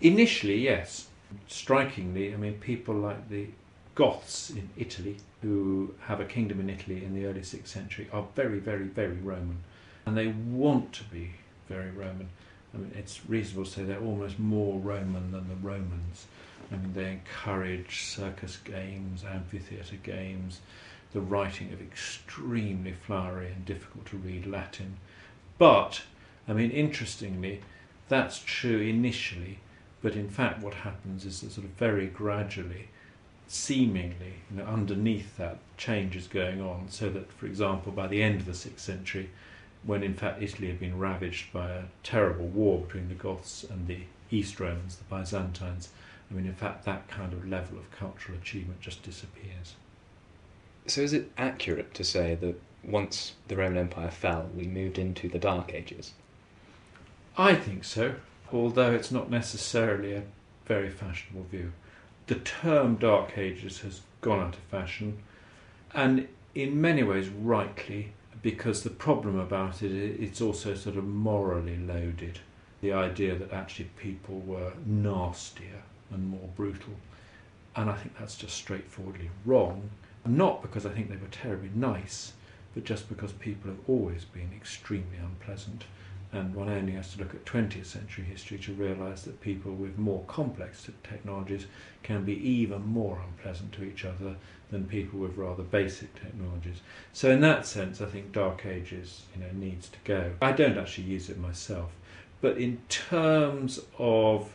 Initially, 0.00 0.58
yes 0.58 1.08
strikingly, 1.46 2.32
I 2.32 2.36
mean, 2.36 2.54
people 2.54 2.94
like 2.94 3.28
the 3.28 3.48
Goths 3.94 4.50
in 4.50 4.68
Italy, 4.76 5.16
who 5.42 5.94
have 6.02 6.20
a 6.20 6.24
kingdom 6.24 6.60
in 6.60 6.70
Italy 6.70 7.04
in 7.04 7.14
the 7.14 7.26
early 7.26 7.40
6th 7.40 7.66
century, 7.66 8.08
are 8.12 8.26
very, 8.34 8.58
very, 8.58 8.84
very 8.84 9.16
Roman. 9.16 9.58
And 10.04 10.16
they 10.16 10.28
want 10.28 10.92
to 10.94 11.04
be 11.04 11.32
very 11.68 11.90
Roman. 11.90 12.28
I 12.74 12.78
mean, 12.78 12.92
it's 12.96 13.28
reasonable 13.28 13.64
to 13.64 13.70
say 13.70 13.84
they're 13.84 14.00
almost 14.00 14.38
more 14.38 14.78
Roman 14.78 15.32
than 15.32 15.48
the 15.48 15.56
Romans. 15.56 16.26
I 16.70 16.76
mean, 16.76 16.92
they 16.94 17.12
encourage 17.12 18.02
circus 18.02 18.58
games, 18.58 19.24
amphitheatre 19.24 19.96
games, 20.02 20.60
the 21.16 21.20
writing 21.20 21.72
of 21.72 21.80
extremely 21.80 22.92
flowery 22.92 23.48
and 23.48 23.64
difficult 23.64 24.06
to 24.06 24.16
read 24.16 24.46
Latin. 24.46 24.98
But, 25.58 26.02
I 26.46 26.52
mean, 26.52 26.70
interestingly, 26.70 27.62
that's 28.08 28.42
true 28.44 28.78
initially 28.78 29.58
but 30.06 30.14
in 30.14 30.28
fact, 30.28 30.62
what 30.62 30.74
happens 30.74 31.24
is 31.24 31.40
that 31.40 31.50
sort 31.50 31.66
of 31.66 31.72
very 31.72 32.06
gradually, 32.06 32.88
seemingly, 33.48 34.34
you 34.48 34.58
know, 34.58 34.64
underneath 34.64 35.36
that, 35.36 35.58
change 35.76 36.14
is 36.14 36.28
going 36.28 36.60
on. 36.60 36.86
So 36.90 37.10
that, 37.10 37.32
for 37.32 37.46
example, 37.46 37.90
by 37.90 38.06
the 38.06 38.22
end 38.22 38.40
of 38.40 38.46
the 38.46 38.54
sixth 38.54 38.84
century, 38.84 39.30
when 39.82 40.04
in 40.04 40.14
fact 40.14 40.42
Italy 40.42 40.68
had 40.68 40.78
been 40.78 40.98
ravaged 40.98 41.52
by 41.52 41.70
a 41.70 41.84
terrible 42.02 42.46
war 42.46 42.82
between 42.82 43.08
the 43.08 43.14
Goths 43.14 43.64
and 43.64 43.88
the 43.88 44.00
East 44.30 44.60
Romans, 44.60 44.96
the 44.96 45.04
Byzantines, 45.04 45.88
I 46.30 46.34
mean, 46.34 46.46
in 46.46 46.54
fact, 46.54 46.84
that 46.84 47.08
kind 47.08 47.32
of 47.32 47.48
level 47.48 47.76
of 47.76 47.90
cultural 47.90 48.38
achievement 48.38 48.80
just 48.80 49.02
disappears. 49.02 49.74
So, 50.86 51.00
is 51.00 51.12
it 51.12 51.30
accurate 51.36 51.94
to 51.94 52.04
say 52.04 52.36
that 52.36 52.60
once 52.84 53.32
the 53.48 53.56
Roman 53.56 53.78
Empire 53.78 54.10
fell, 54.10 54.48
we 54.54 54.66
moved 54.66 54.98
into 54.98 55.28
the 55.28 55.38
Dark 55.38 55.74
Ages? 55.74 56.12
I 57.36 57.54
think 57.54 57.84
so 57.84 58.14
although 58.52 58.92
it's 58.92 59.10
not 59.10 59.30
necessarily 59.30 60.14
a 60.14 60.22
very 60.66 60.90
fashionable 60.90 61.46
view. 61.50 61.72
The 62.26 62.36
term 62.36 62.96
Dark 62.96 63.38
Ages 63.38 63.80
has 63.80 64.00
gone 64.20 64.40
out 64.40 64.54
of 64.54 64.60
fashion, 64.62 65.18
and 65.94 66.28
in 66.54 66.80
many 66.80 67.02
ways 67.02 67.28
rightly, 67.28 68.12
because 68.42 68.82
the 68.82 68.90
problem 68.90 69.38
about 69.38 69.82
it 69.82 69.92
it's 69.92 70.40
also 70.40 70.74
sort 70.74 70.96
of 70.96 71.04
morally 71.04 71.76
loaded. 71.76 72.40
The 72.80 72.92
idea 72.92 73.36
that 73.36 73.52
actually 73.52 73.90
people 73.96 74.40
were 74.40 74.72
nastier 74.84 75.82
and 76.10 76.28
more 76.28 76.48
brutal. 76.56 76.94
And 77.74 77.90
I 77.90 77.94
think 77.94 78.18
that's 78.18 78.36
just 78.36 78.56
straightforwardly 78.56 79.30
wrong. 79.44 79.90
Not 80.28 80.62
because 80.62 80.86
I 80.86 80.90
think 80.90 81.08
they 81.08 81.16
were 81.16 81.28
terribly 81.30 81.70
nice, 81.74 82.32
but 82.74 82.84
just 82.84 83.08
because 83.08 83.32
people 83.32 83.70
have 83.70 83.80
always 83.88 84.24
been 84.24 84.50
extremely 84.54 85.18
unpleasant 85.18 85.84
And 86.32 86.54
one 86.54 86.68
only 86.68 86.92
has 86.92 87.12
to 87.12 87.18
look 87.18 87.34
at 87.34 87.44
20th 87.44 87.86
century 87.86 88.24
history 88.24 88.58
to 88.58 88.72
realise 88.74 89.22
that 89.22 89.40
people 89.40 89.72
with 89.72 89.96
more 89.96 90.24
complex 90.26 90.88
technologies 91.02 91.66
can 92.02 92.24
be 92.24 92.34
even 92.34 92.84
more 92.84 93.20
unpleasant 93.26 93.72
to 93.72 93.84
each 93.84 94.04
other 94.04 94.36
than 94.70 94.86
people 94.86 95.20
with 95.20 95.36
rather 95.36 95.62
basic 95.62 96.14
technologies. 96.20 96.80
So 97.12 97.30
in 97.30 97.40
that 97.40 97.64
sense, 97.64 98.00
I 98.00 98.06
think 98.06 98.32
Dark 98.32 98.66
Ages, 98.66 99.22
you 99.34 99.40
know, 99.40 99.50
needs 99.52 99.88
to 99.88 99.98
go. 100.04 100.32
I 100.42 100.52
don't 100.52 100.76
actually 100.76 101.04
use 101.04 101.30
it 101.30 101.38
myself, 101.38 101.92
but 102.40 102.58
in 102.58 102.82
terms 102.88 103.80
of 103.98 104.50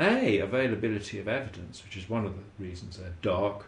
a 0.00 0.38
availability 0.38 1.18
of 1.20 1.28
evidence, 1.28 1.84
which 1.84 1.96
is 1.96 2.10
one 2.10 2.26
of 2.26 2.34
the 2.34 2.64
reasons 2.64 2.98
they're 2.98 3.14
dark, 3.22 3.66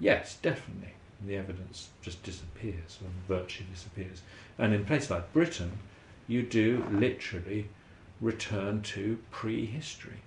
yes, 0.00 0.36
definitely. 0.42 0.94
The 1.24 1.36
evidence 1.36 1.90
just 2.00 2.22
disappears, 2.22 2.98
or 3.02 3.10
virtually 3.28 3.68
disappears. 3.70 4.22
And 4.58 4.72
in 4.72 4.84
places 4.86 5.10
like 5.10 5.32
Britain, 5.32 5.78
you 6.26 6.42
do 6.42 6.84
literally 6.90 7.68
return 8.20 8.82
to 8.82 9.18
prehistory. 9.30 10.22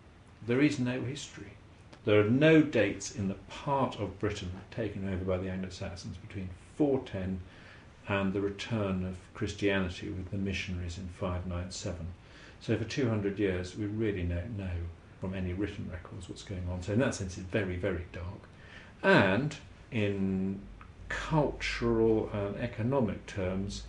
There 0.46 0.62
is 0.62 0.80
no 0.80 1.02
history. 1.02 1.54
There 2.06 2.20
are 2.20 2.30
no 2.30 2.62
dates 2.62 3.16
in 3.16 3.28
the 3.28 3.36
part 3.50 4.00
of 4.00 4.20
Britain 4.20 4.52
taken 4.72 5.08
over 5.08 5.24
by 5.24 5.38
the 5.38 5.50
Anglo 5.50 5.70
Saxons 5.70 6.18
between 6.18 6.50
410 6.76 7.40
and 8.08 8.34
the 8.34 8.42
return 8.42 9.06
of 9.06 9.16
Christianity 9.34 10.10
with 10.10 10.30
the 10.30 10.38
missionaries 10.38 10.98
in 10.98 11.08
597. 11.08 12.06
So 12.60 12.78
for 12.78 12.84
200 12.84 13.40
years, 13.40 13.78
we 13.78 13.86
really 13.86 14.24
don't 14.24 14.58
know 14.58 14.70
from 15.22 15.34
any 15.34 15.54
written 15.54 15.90
records 15.90 16.28
what's 16.28 16.44
going 16.44 16.68
on. 16.70 16.82
So 16.82 16.94
in 16.94 17.00
that 17.00 17.16
sense, 17.16 17.38
it's 17.38 17.48
very, 17.48 17.78
very 17.78 18.06
dark. 18.12 18.50
And 19.04 19.56
in 19.92 20.62
cultural 21.10 22.30
and 22.34 22.56
economic 22.56 23.26
terms, 23.28 23.84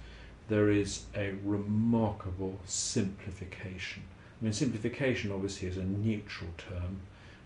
there 0.49 0.69
is 0.69 1.05
a 1.17 1.35
remarkable 1.45 2.59
simplification. 2.67 4.03
I 4.41 4.45
mean, 4.45 4.53
simplification 4.53 5.33
obviously 5.33 5.69
is 5.69 5.79
a 5.79 5.85
neutral 5.85 6.51
term, 6.59 7.01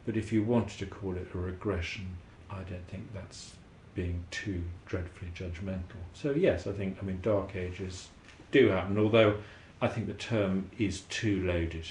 but 0.07 0.17
if 0.17 0.33
you 0.33 0.43
wanted 0.43 0.79
to 0.79 0.87
call 0.87 1.15
it 1.15 1.29
a 1.35 1.39
regression, 1.39 2.17
I 2.51 2.63
don't 2.63 2.89
think 2.89 3.13
that's 3.13 3.53
being 3.95 4.25
too 4.31 4.63
dreadfully 4.87 5.31
judgmental. 5.35 6.01
So, 6.15 6.31
yes, 6.31 6.67
I 6.67 6.73
think, 6.73 6.97
I 7.01 7.05
mean, 7.05 7.21
dark 7.23 7.55
ages 7.55 8.09
do 8.51 8.69
happen, 8.69 8.99
although 8.99 9.37
I 9.81 9.89
think 9.89 10.07
the 10.07 10.15
term 10.15 10.71
is 10.79 11.03
too 11.03 11.47
loaded. 11.47 11.87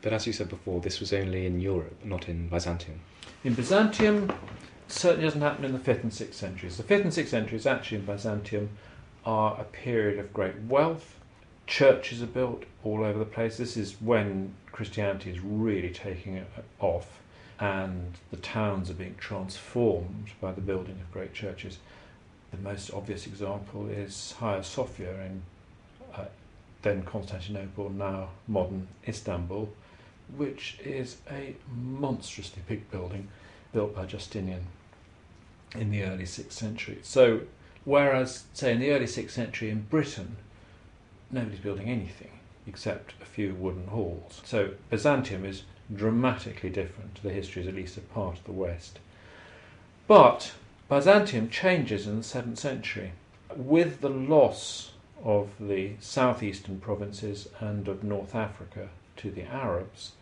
But 0.00 0.12
as 0.12 0.26
you 0.26 0.32
said 0.32 0.48
before, 0.48 0.80
this 0.80 1.00
was 1.00 1.12
only 1.12 1.46
in 1.46 1.60
Europe, 1.60 1.98
not 2.04 2.28
in 2.28 2.48
Byzantium. 2.48 3.00
In 3.44 3.54
Byzantium, 3.54 4.32
certainly 4.88 5.24
doesn't 5.24 5.40
happen 5.40 5.64
in 5.64 5.72
the 5.72 5.78
5th 5.78 6.02
and 6.02 6.12
6th 6.12 6.34
centuries. 6.34 6.76
The 6.76 6.82
5th 6.82 7.02
and 7.02 7.12
6th 7.12 7.28
centuries, 7.28 7.66
actually, 7.66 7.98
in 7.98 8.04
Byzantium, 8.06 8.70
are 9.24 9.60
a 9.60 9.64
period 9.64 10.18
of 10.18 10.32
great 10.32 10.60
wealth. 10.62 11.18
Churches 11.66 12.22
are 12.22 12.26
built 12.26 12.64
all 12.84 13.04
over 13.04 13.18
the 13.18 13.24
place. 13.24 13.56
This 13.56 13.76
is 13.76 14.00
when 14.00 14.54
Christianity 14.70 15.30
is 15.30 15.40
really 15.40 15.90
taking 15.90 16.44
off, 16.78 17.20
and 17.58 18.14
the 18.30 18.36
towns 18.36 18.90
are 18.90 18.94
being 18.94 19.16
transformed 19.16 20.30
by 20.40 20.52
the 20.52 20.60
building 20.60 20.98
of 21.00 21.12
great 21.12 21.34
churches. 21.34 21.78
The 22.52 22.58
most 22.58 22.92
obvious 22.92 23.26
example 23.26 23.88
is 23.88 24.34
Hagia 24.38 24.62
Sophia 24.62 25.24
in 25.24 25.42
uh, 26.14 26.26
then 26.82 27.02
Constantinople, 27.02 27.90
now 27.90 28.28
modern 28.46 28.86
Istanbul, 29.08 29.68
which 30.34 30.78
is 30.84 31.18
a 31.30 31.54
monstrously 31.74 32.62
big 32.66 32.90
building 32.90 33.28
built 33.72 33.94
by 33.94 34.06
Justinian 34.06 34.66
in 35.74 35.90
the 35.90 36.02
early 36.02 36.24
6th 36.24 36.52
century. 36.52 36.98
So 37.02 37.42
Whereas, 37.86 38.46
say, 38.52 38.72
in 38.72 38.80
the 38.80 38.90
early 38.90 39.06
6th 39.06 39.30
century 39.30 39.70
in 39.70 39.82
Britain, 39.82 40.36
nobody's 41.30 41.60
building 41.60 41.88
anything 41.88 42.32
except 42.66 43.14
a 43.22 43.24
few 43.24 43.54
wooden 43.54 43.86
halls. 43.86 44.42
So 44.44 44.70
Byzantium 44.90 45.44
is 45.44 45.62
dramatically 45.94 46.68
different 46.68 47.14
to 47.14 47.22
the 47.22 47.30
histories, 47.30 47.68
at 47.68 47.76
least 47.76 47.96
of 47.96 48.12
part 48.12 48.38
of 48.38 48.44
the 48.44 48.50
West. 48.50 48.98
But 50.08 50.52
Byzantium 50.88 51.48
changes 51.48 52.08
in 52.08 52.16
the 52.16 52.22
7th 52.24 52.58
century. 52.58 53.12
With 53.54 54.00
the 54.00 54.10
loss 54.10 54.90
of 55.22 55.50
the 55.60 55.92
southeastern 56.00 56.80
provinces 56.80 57.48
and 57.60 57.86
of 57.86 58.02
North 58.02 58.34
Africa 58.34 58.88
to 59.16 59.30
the 59.30 59.44
Arabs, 59.44 60.12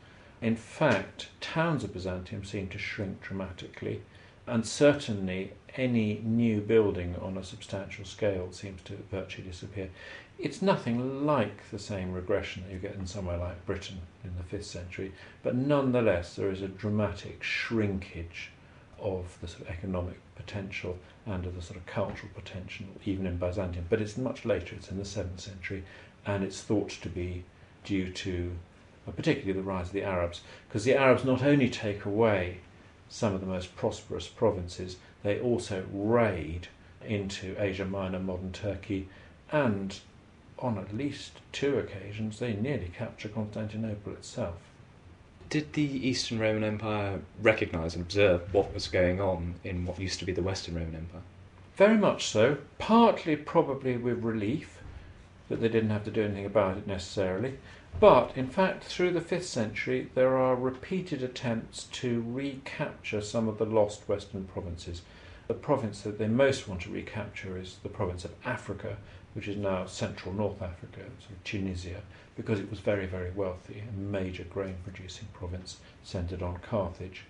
in 0.40 0.56
fact, 0.56 1.28
towns 1.40 1.84
of 1.84 1.94
Byzantium 1.94 2.44
seem 2.44 2.68
to 2.68 2.78
shrink 2.78 3.22
dramatically, 3.22 4.02
and 4.46 4.66
certainly 4.66 5.52
any 5.76 6.20
new 6.22 6.60
building 6.60 7.16
on 7.16 7.38
a 7.38 7.42
substantial 7.42 8.04
scale 8.04 8.52
seems 8.52 8.82
to 8.82 8.96
virtually 9.10 9.48
disappear. 9.48 9.88
It's 10.38 10.60
nothing 10.60 11.24
like 11.24 11.70
the 11.70 11.78
same 11.78 12.12
regression 12.12 12.64
that 12.64 12.72
you 12.72 12.78
get 12.78 12.96
in 12.96 13.06
somewhere 13.06 13.38
like 13.38 13.64
Britain 13.64 14.00
in 14.22 14.32
the 14.36 14.56
5th 14.56 14.64
century, 14.64 15.12
but 15.42 15.54
nonetheless 15.54 16.34
there 16.34 16.50
is 16.50 16.60
a 16.60 16.68
dramatic 16.68 17.42
shrinkage 17.42 18.50
of 18.98 19.38
the 19.40 19.48
sort 19.48 19.62
of 19.62 19.68
economic 19.68 20.16
potential 20.36 20.98
and 21.24 21.46
of 21.46 21.54
the 21.54 21.62
sort 21.62 21.78
of 21.78 21.86
cultural 21.86 22.30
potential, 22.34 22.86
even 23.06 23.26
in 23.26 23.38
Byzantium. 23.38 23.86
But 23.88 24.02
it's 24.02 24.18
much 24.18 24.44
later, 24.44 24.74
it's 24.74 24.90
in 24.90 24.98
the 24.98 25.04
7th 25.04 25.40
century, 25.40 25.84
and 26.26 26.44
it's 26.44 26.60
thought 26.60 26.90
to 26.90 27.08
be 27.08 27.44
due 27.84 28.10
to 28.10 28.52
particularly 29.12 29.52
the 29.52 29.62
rise 29.62 29.86
of 29.86 29.92
the 29.92 30.02
Arabs, 30.02 30.40
because 30.68 30.84
the 30.84 30.94
Arabs 30.94 31.24
not 31.24 31.42
only 31.42 31.68
take 31.68 32.04
away 32.04 32.58
some 33.08 33.34
of 33.34 33.40
the 33.40 33.46
most 33.46 33.76
prosperous 33.76 34.26
provinces, 34.26 34.96
they 35.22 35.38
also 35.40 35.84
raid 35.92 36.68
into 37.06 37.54
Asia 37.58 37.84
Minor, 37.84 38.18
modern 38.18 38.52
Turkey, 38.52 39.08
and 39.52 40.00
on 40.58 40.78
at 40.78 40.96
least 40.96 41.40
two 41.52 41.78
occasions 41.78 42.38
they 42.38 42.54
nearly 42.54 42.90
capture 42.96 43.28
Constantinople 43.28 44.12
itself. 44.12 44.56
Did 45.50 45.74
the 45.74 45.82
Eastern 45.82 46.38
Roman 46.38 46.64
Empire 46.64 47.20
recognise 47.42 47.94
and 47.94 48.02
observe 48.02 48.52
what 48.52 48.72
was 48.72 48.88
going 48.88 49.20
on 49.20 49.54
in 49.62 49.84
what 49.84 50.00
used 50.00 50.18
to 50.20 50.24
be 50.24 50.32
the 50.32 50.42
Western 50.42 50.74
Roman 50.74 50.96
Empire? 50.96 51.22
Very 51.76 51.98
much 51.98 52.26
so, 52.26 52.58
partly 52.78 53.36
probably 53.36 53.96
with 53.96 54.24
relief 54.24 54.80
that 55.48 55.60
they 55.60 55.68
didn't 55.68 55.90
have 55.90 56.04
to 56.04 56.10
do 56.10 56.22
anything 56.22 56.46
about 56.46 56.78
it 56.78 56.86
necessarily, 56.86 57.58
but 58.00 58.36
in 58.36 58.48
fact, 58.48 58.84
through 58.84 59.12
the 59.12 59.20
5th 59.20 59.44
century, 59.44 60.10
there 60.14 60.36
are 60.36 60.56
repeated 60.56 61.22
attempts 61.22 61.84
to 61.84 62.24
recapture 62.26 63.20
some 63.20 63.48
of 63.48 63.58
the 63.58 63.66
lost 63.66 64.08
Western 64.08 64.44
provinces. 64.44 65.02
The 65.46 65.54
province 65.54 66.00
that 66.02 66.18
they 66.18 66.28
most 66.28 66.68
want 66.68 66.82
to 66.82 66.90
recapture 66.90 67.58
is 67.58 67.76
the 67.82 67.88
province 67.88 68.24
of 68.24 68.34
Africa, 68.44 68.96
which 69.34 69.48
is 69.48 69.56
now 69.56 69.86
central 69.86 70.34
North 70.34 70.62
Africa, 70.62 71.00
sort 71.18 71.32
of 71.32 71.44
Tunisia, 71.44 72.00
because 72.36 72.60
it 72.60 72.70
was 72.70 72.80
very, 72.80 73.06
very 73.06 73.30
wealthy, 73.30 73.82
a 73.88 74.00
major 74.00 74.44
grain 74.44 74.76
producing 74.84 75.28
province 75.32 75.78
centered 76.02 76.42
on 76.42 76.58
Carthage. 76.58 77.24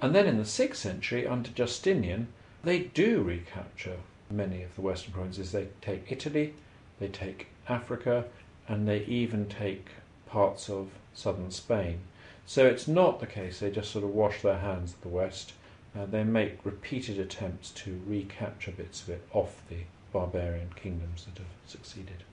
And 0.00 0.14
then 0.14 0.26
in 0.26 0.38
the 0.38 0.44
6th 0.44 0.76
century, 0.76 1.26
under 1.26 1.50
Justinian, 1.50 2.28
they 2.64 2.80
do 2.80 3.22
recapture 3.22 3.98
many 4.30 4.62
of 4.62 4.74
the 4.74 4.82
Western 4.82 5.12
provinces. 5.12 5.52
They 5.52 5.68
take 5.80 6.10
Italy, 6.10 6.54
they 6.98 7.08
take 7.08 7.48
Africa, 7.68 8.24
and 8.68 8.88
they 8.88 9.04
even 9.04 9.46
take 9.48 9.86
parts 10.32 10.70
of 10.70 10.88
southern 11.12 11.50
Spain. 11.50 12.00
So 12.46 12.66
it's 12.66 12.88
not 12.88 13.20
the 13.20 13.26
case 13.26 13.60
they 13.60 13.70
just 13.70 13.92
sort 13.92 14.04
of 14.04 14.10
wash 14.10 14.40
their 14.40 14.58
hands 14.58 14.94
of 14.94 15.00
the 15.02 15.08
West. 15.08 15.52
Uh, 15.94 16.06
they 16.06 16.24
make 16.24 16.64
repeated 16.64 17.18
attempts 17.18 17.70
to 17.70 18.00
recapture 18.06 18.72
bits 18.72 19.02
of 19.02 19.10
it 19.10 19.22
off 19.32 19.62
the 19.68 19.84
barbarian 20.10 20.70
kingdoms 20.74 21.26
that 21.26 21.38
have 21.38 21.52
succeeded. 21.66 22.24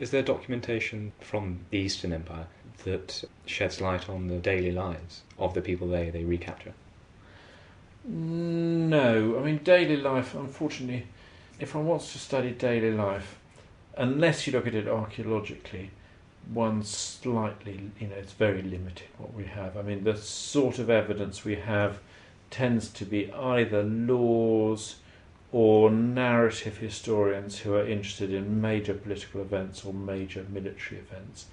Is 0.00 0.10
there 0.10 0.22
documentation 0.22 1.12
from 1.20 1.60
the 1.70 1.78
Eastern 1.78 2.12
Empire 2.12 2.46
that 2.84 3.22
sheds 3.46 3.80
light 3.80 4.08
on 4.08 4.26
the 4.26 4.38
daily 4.38 4.72
lives 4.72 5.22
of 5.38 5.54
the 5.54 5.60
people 5.60 5.86
they, 5.86 6.10
they 6.10 6.24
recapture? 6.24 6.74
No, 8.04 9.38
I 9.38 9.42
mean, 9.44 9.58
daily 9.58 9.96
life, 9.96 10.34
unfortunately, 10.34 11.06
if 11.60 11.74
one 11.74 11.86
wants 11.86 12.12
to 12.12 12.18
study 12.18 12.50
daily 12.50 12.90
life, 12.90 13.38
unless 13.96 14.46
you 14.46 14.52
look 14.52 14.66
at 14.66 14.74
it 14.74 14.88
archaeologically, 14.88 15.90
one 16.52 16.82
slightly, 16.82 17.90
you 17.98 18.08
know, 18.08 18.16
it's 18.16 18.32
very 18.32 18.62
limited 18.62 19.06
what 19.18 19.34
we 19.34 19.44
have. 19.44 19.76
I 19.76 19.82
mean, 19.82 20.04
the 20.04 20.16
sort 20.16 20.78
of 20.78 20.90
evidence 20.90 21.44
we 21.44 21.56
have 21.56 22.00
tends 22.50 22.88
to 22.90 23.04
be 23.04 23.32
either 23.32 23.82
laws 23.82 24.96
or 25.52 25.90
narrative 25.90 26.78
historians 26.78 27.60
who 27.60 27.74
are 27.74 27.86
interested 27.86 28.32
in 28.32 28.60
major 28.60 28.94
political 28.94 29.40
events 29.40 29.84
or 29.84 29.92
major 29.92 30.44
military 30.48 31.00
events. 31.00 31.46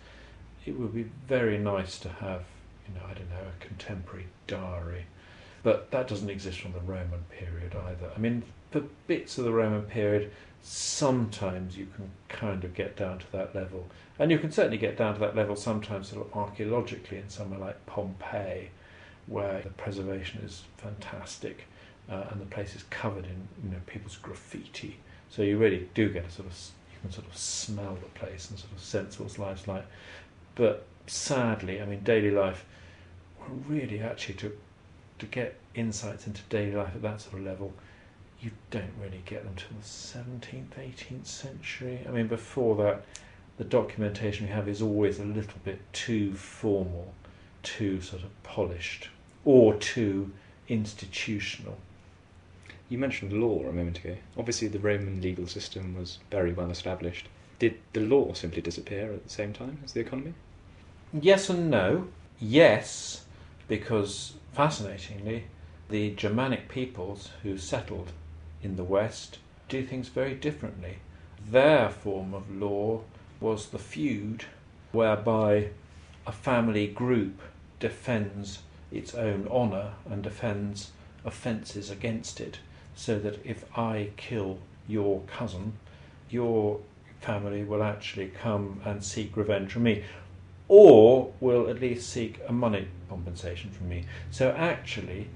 It 0.65 0.79
would 0.79 0.93
be 0.93 1.05
very 1.27 1.57
nice 1.57 1.97
to 1.99 2.09
have, 2.09 2.43
you 2.87 2.95
know, 2.95 3.05
I 3.05 3.13
don't 3.13 3.29
know, 3.29 3.37
a 3.37 3.65
contemporary 3.65 4.27
diary. 4.45 5.05
But 5.63 5.91
that 5.91 6.07
doesn't 6.07 6.29
exist 6.29 6.61
from 6.61 6.73
the 6.73 6.79
Roman 6.79 7.23
period 7.29 7.75
either. 7.75 8.11
I 8.15 8.19
mean, 8.19 8.43
for 8.71 8.81
bits 9.07 9.37
of 9.37 9.45
the 9.45 9.51
Roman 9.51 9.83
period, 9.83 10.31
sometimes 10.63 11.77
you 11.77 11.87
can 11.95 12.09
kind 12.29 12.63
of 12.63 12.73
get 12.73 12.95
down 12.95 13.19
to 13.19 13.31
that 13.31 13.55
level. 13.55 13.87
And 14.19 14.31
you 14.31 14.39
can 14.39 14.51
certainly 14.51 14.77
get 14.77 14.97
down 14.97 15.13
to 15.13 15.19
that 15.19 15.35
level 15.35 15.55
sometimes 15.55 16.09
sort 16.09 16.25
of 16.25 16.35
archaeologically 16.35 17.17
in 17.17 17.29
somewhere 17.29 17.59
like 17.59 17.85
Pompeii, 17.85 18.69
where 19.27 19.61
the 19.61 19.69
preservation 19.69 20.41
is 20.43 20.63
fantastic 20.77 21.65
uh, 22.09 22.25
and 22.31 22.41
the 22.41 22.45
place 22.45 22.75
is 22.75 22.83
covered 22.89 23.25
in 23.25 23.47
you 23.63 23.69
know 23.71 23.81
people's 23.85 24.17
graffiti. 24.17 24.97
So 25.29 25.41
you 25.41 25.57
really 25.57 25.89
do 25.93 26.09
get 26.09 26.25
a 26.25 26.31
sort 26.31 26.47
of 26.47 26.57
you 26.91 26.99
can 27.01 27.11
sort 27.11 27.27
of 27.27 27.37
smell 27.37 27.95
the 27.95 28.19
place 28.19 28.49
and 28.49 28.57
sort 28.57 28.71
of 28.71 28.79
sense 28.79 29.19
what 29.19 29.37
life's 29.37 29.67
like. 29.67 29.85
But 30.55 30.85
sadly, 31.05 31.81
I 31.81 31.85
mean, 31.85 32.03
daily 32.03 32.31
life, 32.31 32.65
really 33.67 33.99
actually 33.99 34.35
to, 34.35 34.57
to 35.19 35.25
get 35.27 35.55
insights 35.75 36.27
into 36.27 36.41
daily 36.49 36.75
life 36.75 36.93
at 36.95 37.01
that 37.01 37.21
sort 37.21 37.35
of 37.35 37.45
level, 37.45 37.73
you 38.41 38.51
don't 38.69 38.93
really 39.01 39.21
get 39.25 39.43
them 39.43 39.53
till 39.55 39.77
the 39.77 39.83
17th, 39.83 40.69
18th 40.77 41.25
century. 41.25 42.05
I 42.07 42.11
mean, 42.11 42.27
before 42.27 42.75
that, 42.77 43.03
the 43.57 43.63
documentation 43.63 44.45
we 44.45 44.53
have 44.53 44.67
is 44.67 44.81
always 44.81 45.19
a 45.19 45.25
little 45.25 45.59
bit 45.63 45.79
too 45.91 46.33
formal, 46.33 47.13
too 47.63 48.01
sort 48.01 48.23
of 48.23 48.43
polished, 48.43 49.09
or 49.43 49.73
too 49.75 50.31
institutional. 50.67 51.77
You 52.89 52.97
mentioned 52.99 53.33
law 53.33 53.63
a 53.67 53.71
moment 53.71 53.99
ago. 53.99 54.15
Obviously, 54.37 54.67
the 54.67 54.79
Roman 54.79 55.19
legal 55.21 55.47
system 55.47 55.95
was 55.95 56.19
very 56.29 56.53
well 56.53 56.69
established. 56.69 57.27
Did 57.59 57.79
the 57.93 58.01
law 58.01 58.33
simply 58.33 58.61
disappear 58.61 59.11
at 59.11 59.23
the 59.23 59.29
same 59.29 59.51
time 59.51 59.79
as 59.83 59.93
the 59.93 60.01
economy? 60.01 60.33
Yes 61.11 61.49
and 61.49 61.71
no. 61.71 62.07
Yes, 62.39 63.25
because 63.67 64.33
fascinatingly, 64.53 65.45
the 65.89 66.11
Germanic 66.11 66.69
peoples 66.69 67.31
who 67.41 67.57
settled 67.57 68.11
in 68.67 68.75
the 68.75 68.83
West 68.83 69.37
do 69.69 69.85
things 69.85 70.09
very 70.09 70.35
differently. 70.35 70.97
Their 71.49 71.89
form 71.89 72.33
of 72.33 72.53
law 72.53 73.01
was 73.39 73.69
the 73.69 73.79
feud, 73.79 74.43
whereby 74.91 75.69
a 76.25 76.33
family 76.33 76.87
group 76.87 77.39
defends 77.79 78.59
its 78.91 79.15
own 79.15 79.47
honour 79.49 79.93
and 80.09 80.21
defends 80.21 80.91
offences 81.23 81.89
against 81.89 82.41
it, 82.41 82.59
so 82.93 83.17
that 83.19 83.39
if 83.45 83.63
I 83.77 84.09
kill 84.17 84.57
your 84.85 85.21
cousin, 85.21 85.73
your 86.29 86.81
family 87.21 87.63
will 87.63 87.83
actually 87.83 88.27
come 88.27 88.81
and 88.83 89.01
seek 89.01 89.37
revenge 89.37 89.71
from 89.71 89.83
me, 89.83 90.03
or 90.67 91.31
will 91.39 91.69
at 91.69 91.79
least 91.79 92.09
seek 92.09 92.41
a 92.47 92.51
money 92.51 92.87
compensation 93.07 93.71
from 93.71 93.87
me. 93.87 94.03
So, 94.29 94.51
actually, 94.51 95.29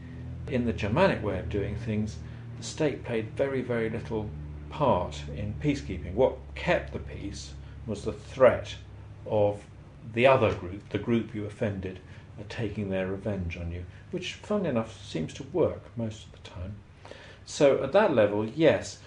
in 0.48 0.66
the 0.66 0.74
Germanic 0.74 1.24
way 1.24 1.40
of 1.40 1.50
doing 1.50 1.78
things, 1.78 2.18
the 2.62 2.68
state 2.68 3.04
played 3.04 3.32
very, 3.32 3.62
very 3.62 3.90
little 3.90 4.30
part 4.70 5.24
in 5.36 5.56
peacekeeping. 5.60 6.14
What 6.14 6.38
kept 6.54 6.94
the 6.94 7.00
peace 7.00 7.54
was 7.88 8.04
the 8.04 8.14
threat 8.14 8.76
of 9.26 9.64
the 10.14 10.28
other 10.28 10.54
group, 10.54 10.88
the 10.90 11.00
group 11.00 11.34
you 11.34 11.46
offended, 11.46 12.00
are 12.40 12.46
taking 12.50 12.92
their 12.92 13.08
revenge 13.08 13.58
on 13.58 13.72
you, 13.72 13.84
which, 14.12 14.36
funnily 14.36 14.70
enough, 14.70 15.04
seems 15.04 15.34
to 15.34 15.44
work 15.46 15.82
most 15.98 16.26
of 16.26 16.32
the 16.34 16.50
time. 16.50 16.76
So, 17.48 17.84
at 17.84 17.94
that 17.94 18.14
level, 18.14 18.46
yes, 18.46 19.00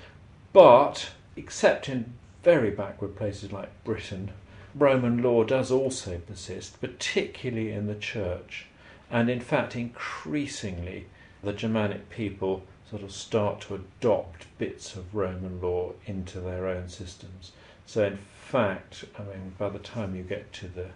but 0.52 1.10
except 1.36 1.88
in 1.88 2.12
very 2.42 2.72
backward 2.72 3.14
places 3.14 3.52
like 3.52 3.84
Britain, 3.84 4.32
Roman 4.74 5.22
law 5.22 5.44
does 5.44 5.70
also 5.70 6.18
persist, 6.18 6.80
particularly 6.80 7.70
in 7.70 7.86
the 7.86 7.94
church, 7.94 8.66
and 9.12 9.30
in 9.30 9.40
fact, 9.40 9.76
increasingly, 9.76 11.06
the 11.44 11.52
Germanic 11.52 12.10
people 12.10 12.64
sort 12.90 13.02
of 13.02 13.12
start 13.12 13.60
to 13.62 13.74
adopt 13.74 14.46
bits 14.58 14.94
of 14.94 15.14
Roman 15.14 15.60
law 15.60 15.92
into 16.06 16.40
their 16.40 16.66
own 16.66 16.88
systems. 16.88 17.52
So, 17.86 18.04
in 18.04 18.18
fact, 18.34 19.04
I 19.18 19.22
mean, 19.22 19.54
by 19.58 19.68
the 19.68 19.78
time 19.78 20.14
you 20.14 20.22
get 20.22 20.52
to 20.54 20.68
the 20.68 20.88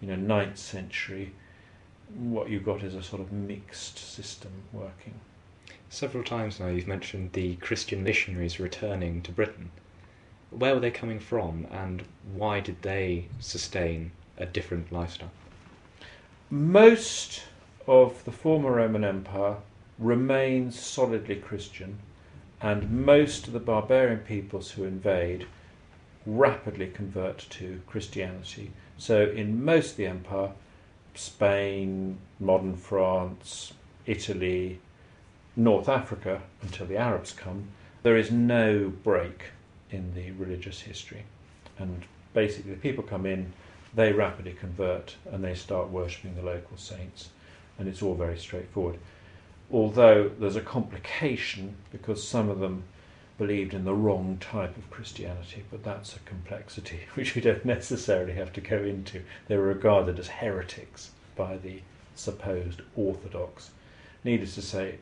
you 0.00 0.08
know 0.08 0.16
ninth 0.16 0.58
century, 0.58 1.32
what 2.14 2.48
you've 2.48 2.64
got 2.64 2.82
is 2.82 2.94
a 2.94 3.02
sort 3.02 3.22
of 3.22 3.32
mixed 3.32 3.98
system 3.98 4.50
working. 4.72 5.14
Several 5.88 6.24
times 6.24 6.58
now 6.58 6.68
you've 6.68 6.86
mentioned 6.86 7.32
the 7.32 7.56
Christian 7.56 8.02
missionaries 8.02 8.58
returning 8.58 9.22
to 9.22 9.32
Britain. 9.32 9.70
Where 10.50 10.74
were 10.74 10.80
they 10.80 10.90
coming 10.90 11.18
from, 11.18 11.66
and 11.70 12.04
why 12.34 12.60
did 12.60 12.82
they 12.82 13.28
sustain 13.40 14.12
a 14.36 14.46
different 14.46 14.92
lifestyle? 14.92 15.30
Most 16.50 17.42
of 17.86 18.24
the 18.24 18.32
former 18.32 18.72
Roman 18.72 19.04
Empire 19.04 19.56
remains 20.02 20.78
solidly 20.78 21.36
Christian, 21.36 21.98
and 22.60 23.06
most 23.06 23.46
of 23.46 23.52
the 23.52 23.60
barbarian 23.60 24.20
peoples 24.20 24.72
who 24.72 24.84
invade 24.84 25.46
rapidly 26.26 26.88
convert 26.88 27.38
to 27.50 27.80
Christianity. 27.86 28.72
So, 28.96 29.22
in 29.22 29.64
most 29.64 29.92
of 29.92 29.96
the 29.96 30.06
empire, 30.06 30.52
Spain, 31.14 32.18
modern 32.38 32.76
France, 32.76 33.72
Italy, 34.06 34.78
North 35.56 35.88
Africa, 35.88 36.42
until 36.62 36.86
the 36.86 36.96
Arabs 36.96 37.32
come, 37.32 37.68
there 38.02 38.16
is 38.16 38.30
no 38.30 38.92
break 39.02 39.44
in 39.90 40.14
the 40.14 40.30
religious 40.32 40.80
history. 40.80 41.24
And 41.78 42.04
basically, 42.32 42.72
the 42.72 42.80
people 42.80 43.04
come 43.04 43.26
in, 43.26 43.52
they 43.94 44.12
rapidly 44.12 44.54
convert, 44.54 45.16
and 45.30 45.44
they 45.44 45.54
start 45.54 45.90
worshipping 45.90 46.34
the 46.34 46.42
local 46.42 46.76
saints. 46.76 47.28
And 47.78 47.88
it's 47.88 48.02
all 48.02 48.14
very 48.14 48.38
straightforward. 48.38 48.98
Although 49.72 50.30
there's 50.38 50.56
a 50.56 50.60
complication 50.60 51.76
because 51.90 52.26
some 52.26 52.50
of 52.50 52.60
them 52.60 52.84
believed 53.38 53.72
in 53.72 53.84
the 53.84 53.94
wrong 53.94 54.36
type 54.38 54.76
of 54.76 54.90
Christianity, 54.90 55.64
but 55.70 55.82
that's 55.82 56.14
a 56.14 56.20
complexity 56.20 57.00
which 57.14 57.34
we 57.34 57.40
don't 57.40 57.64
necessarily 57.64 58.34
have 58.34 58.52
to 58.52 58.60
go 58.60 58.76
into. 58.76 59.22
They 59.48 59.56
were 59.56 59.64
regarded 59.64 60.18
as 60.18 60.28
heretics 60.28 61.12
by 61.36 61.56
the 61.56 61.80
supposed 62.14 62.82
orthodox. 62.94 63.70
Needless 64.24 64.54
to 64.56 64.62
say, 64.62 64.98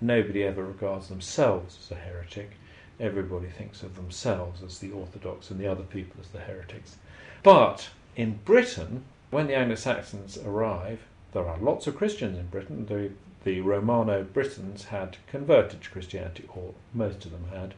nobody 0.00 0.42
ever 0.42 0.64
regards 0.64 1.08
themselves 1.08 1.78
as 1.82 1.90
a 1.90 2.00
heretic. 2.00 2.52
Everybody 2.98 3.48
thinks 3.48 3.82
of 3.82 3.94
themselves 3.94 4.62
as 4.62 4.78
the 4.78 4.90
orthodox 4.90 5.50
and 5.50 5.60
the 5.60 5.70
other 5.70 5.84
people 5.84 6.16
as 6.20 6.28
the 6.28 6.40
heretics. 6.40 6.96
But 7.42 7.90
in 8.16 8.40
Britain, 8.44 9.04
when 9.30 9.46
the 9.46 9.54
Anglo 9.54 9.76
Saxons 9.76 10.38
arrive, 10.38 11.00
there 11.32 11.46
are 11.46 11.58
lots 11.58 11.86
of 11.86 11.96
Christians 11.96 12.38
in 12.38 12.46
Britain. 12.46 12.86
The 12.86 13.10
the 13.48 13.62
Romano 13.62 14.24
Britons 14.24 14.84
had 14.84 15.16
converted 15.26 15.80
to 15.80 15.88
Christianity, 15.88 16.44
or 16.54 16.74
most 16.92 17.24
of 17.24 17.30
them 17.30 17.46
had. 17.50 17.72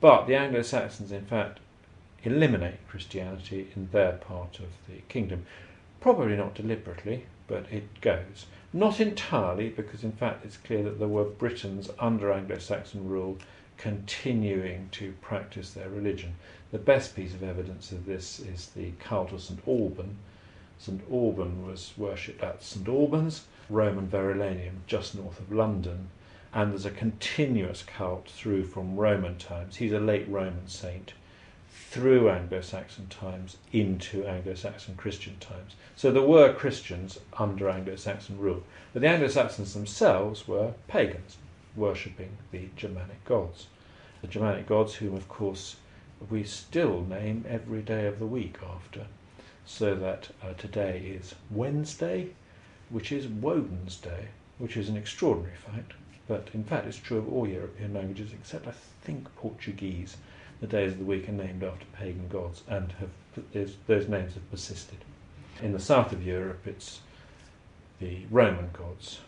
But 0.00 0.26
the 0.26 0.34
Anglo 0.34 0.62
Saxons, 0.62 1.12
in 1.12 1.24
fact, 1.26 1.60
eliminate 2.24 2.88
Christianity 2.88 3.68
in 3.76 3.88
their 3.92 4.14
part 4.14 4.58
of 4.58 4.66
the 4.88 5.02
kingdom. 5.08 5.46
Probably 6.00 6.36
not 6.36 6.56
deliberately, 6.56 7.26
but 7.46 7.66
it 7.70 8.00
goes. 8.00 8.46
Not 8.72 8.98
entirely, 8.98 9.68
because 9.68 10.02
in 10.02 10.10
fact 10.10 10.44
it's 10.44 10.56
clear 10.56 10.82
that 10.82 10.98
there 10.98 11.06
were 11.06 11.22
Britons 11.22 11.88
under 12.00 12.32
Anglo 12.32 12.58
Saxon 12.58 13.08
rule 13.08 13.38
continuing 13.76 14.88
to 14.90 15.12
practice 15.20 15.70
their 15.70 15.88
religion. 15.88 16.34
The 16.72 16.78
best 16.78 17.14
piece 17.14 17.32
of 17.32 17.44
evidence 17.44 17.92
of 17.92 18.06
this 18.06 18.40
is 18.40 18.70
the 18.74 18.90
cult 18.98 19.30
of 19.30 19.40
St 19.40 19.60
Alban. 19.68 20.16
St 20.80 21.00
Alban 21.08 21.64
was 21.64 21.92
worshipped 21.96 22.42
at 22.42 22.64
St 22.64 22.88
Albans 22.88 23.44
Roman 23.68 24.06
Verulamium 24.06 24.76
just 24.86 25.14
north 25.14 25.40
of 25.40 25.52
London, 25.52 26.08
and 26.52 26.70
there's 26.70 26.86
a 26.86 26.90
continuous 26.90 27.82
cult 27.82 28.28
through 28.28 28.64
from 28.64 28.96
Roman 28.96 29.36
times. 29.38 29.76
He's 29.76 29.92
a 29.92 30.00
late 30.00 30.28
Roman 30.28 30.68
saint 30.68 31.12
through 31.90 32.28
Anglo 32.28 32.60
Saxon 32.60 33.06
times 33.08 33.56
into 33.72 34.26
Anglo 34.26 34.54
Saxon 34.54 34.96
Christian 34.96 35.36
times. 35.38 35.74
So 35.96 36.10
there 36.10 36.22
were 36.22 36.52
Christians 36.52 37.18
under 37.38 37.68
Anglo 37.68 37.96
Saxon 37.96 38.38
rule, 38.38 38.62
but 38.92 39.02
the 39.02 39.08
Anglo 39.08 39.28
Saxons 39.28 39.74
themselves 39.74 40.46
were 40.46 40.74
pagans, 40.88 41.36
worshipping 41.74 42.36
the 42.50 42.68
Germanic 42.76 43.24
gods. 43.24 43.66
The 44.22 44.28
Germanic 44.28 44.66
gods, 44.66 44.94
whom 44.94 45.14
of 45.14 45.28
course 45.28 45.76
we 46.30 46.44
still 46.44 47.02
name 47.02 47.44
every 47.48 47.82
day 47.82 48.06
of 48.06 48.18
the 48.18 48.26
week 48.26 48.56
after, 48.66 49.06
so 49.64 49.94
that 49.94 50.30
uh, 50.42 50.54
today 50.54 51.16
is 51.18 51.34
Wednesday, 51.50 52.30
which 52.90 53.12
is 53.12 53.26
Woden's 53.26 53.96
Day, 53.96 54.28
which 54.58 54.76
is 54.76 54.88
an 54.88 54.96
extraordinary 54.96 55.56
fact, 55.56 55.92
but 56.28 56.48
in 56.54 56.64
fact 56.64 56.86
it's 56.86 56.96
true 56.96 57.18
of 57.18 57.32
all 57.32 57.48
European 57.48 57.94
languages 57.94 58.32
except 58.32 58.66
I 58.66 58.74
think 59.02 59.34
Portuguese. 59.36 60.16
The 60.60 60.66
days 60.66 60.92
of 60.92 60.98
the 60.98 61.04
week 61.04 61.28
are 61.28 61.32
named 61.32 61.62
after 61.62 61.84
pagan 61.92 62.28
gods 62.28 62.62
and 62.68 62.92
have 62.92 63.10
those 63.86 64.08
names 64.08 64.34
have 64.34 64.50
persisted. 64.50 64.98
In 65.62 65.72
the 65.72 65.80
south 65.80 66.12
of 66.12 66.26
Europe 66.26 66.66
it's 66.66 67.00
the 68.00 68.20
Roman 68.30 68.70
gods, 68.72 69.20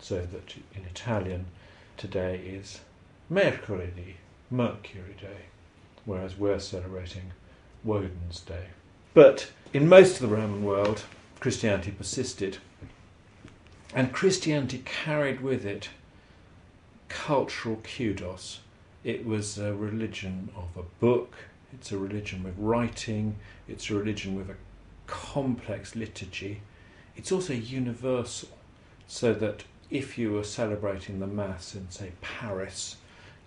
so 0.00 0.16
that 0.16 0.54
in 0.74 0.84
Italian 0.84 1.46
today 1.96 2.38
is 2.38 2.80
Mercoledì, 3.30 4.14
Mercury 4.50 5.14
Day, 5.20 5.46
whereas 6.04 6.36
we're 6.36 6.58
celebrating 6.58 7.32
Woden's 7.84 8.40
Day. 8.40 8.66
But 9.14 9.50
in 9.72 9.88
most 9.88 10.20
of 10.20 10.28
the 10.28 10.34
Roman 10.34 10.64
world, 10.64 11.04
Christianity 11.40 11.90
persisted 11.90 12.58
and 13.94 14.12
Christianity 14.12 14.82
carried 14.84 15.40
with 15.40 15.64
it 15.64 15.90
cultural 17.08 17.80
kudos. 17.82 18.60
It 19.02 19.24
was 19.24 19.58
a 19.58 19.74
religion 19.74 20.50
of 20.54 20.68
a 20.76 20.86
book, 21.00 21.34
it's 21.72 21.92
a 21.92 21.98
religion 21.98 22.42
with 22.42 22.54
writing, 22.58 23.36
it's 23.66 23.90
a 23.90 23.94
religion 23.94 24.34
with 24.34 24.50
a 24.50 24.56
complex 25.06 25.96
liturgy. 25.96 26.60
It's 27.16 27.32
also 27.32 27.52
universal, 27.52 28.50
so 29.06 29.32
that 29.34 29.64
if 29.90 30.18
you 30.18 30.32
were 30.32 30.44
celebrating 30.44 31.18
the 31.18 31.26
Mass 31.26 31.74
in, 31.74 31.90
say, 31.90 32.12
Paris, 32.20 32.96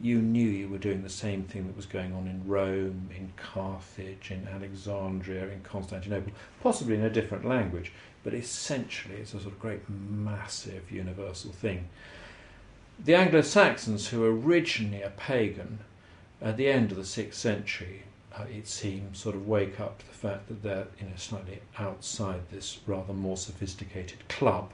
you 0.02 0.20
knew 0.20 0.48
you 0.48 0.68
were 0.68 0.78
doing 0.78 1.04
the 1.04 1.10
same 1.10 1.44
thing 1.44 1.68
that 1.68 1.76
was 1.76 1.86
going 1.86 2.14
on 2.14 2.28
in 2.28 2.48
Rome, 2.48 3.10
in 3.16 3.32
Carthage, 3.38 4.32
in 4.32 4.48
Alexandria, 4.48 5.50
in 5.50 5.62
Constantinople, 5.62 6.34
possibly 6.62 6.96
in 6.96 7.04
a 7.04 7.10
different 7.10 7.46
language, 7.46 7.92
but 8.24 8.34
essentially 8.34 9.16
it's 9.16 9.34
a 9.34 9.40
sort 9.40 9.54
of 9.54 9.60
great 9.60 9.82
massive 9.90 10.92
universal 10.92 11.52
thing. 11.52 11.88
The 13.04 13.16
Anglo 13.16 13.42
Saxons, 13.42 14.08
who 14.08 14.22
were 14.22 14.36
originally 14.36 15.02
a 15.02 15.10
pagan, 15.12 15.80
at 16.42 16.58
the 16.58 16.68
end 16.68 16.92
of 16.92 16.98
the 16.98 17.06
sixth 17.06 17.40
century, 17.40 18.04
uh, 18.36 18.44
it 18.44 18.68
seems, 18.68 19.20
sort 19.20 19.36
of 19.36 19.48
wake 19.48 19.80
up 19.80 20.00
to 20.00 20.08
the 20.08 20.14
fact 20.14 20.48
that 20.48 20.64
they're 20.64 20.88
you 21.00 21.06
know 21.06 21.16
slightly 21.18 21.60
outside 21.78 22.42
this 22.50 22.80
rather 22.88 23.14
more 23.14 23.38
sophisticated 23.38 24.28
club, 24.30 24.72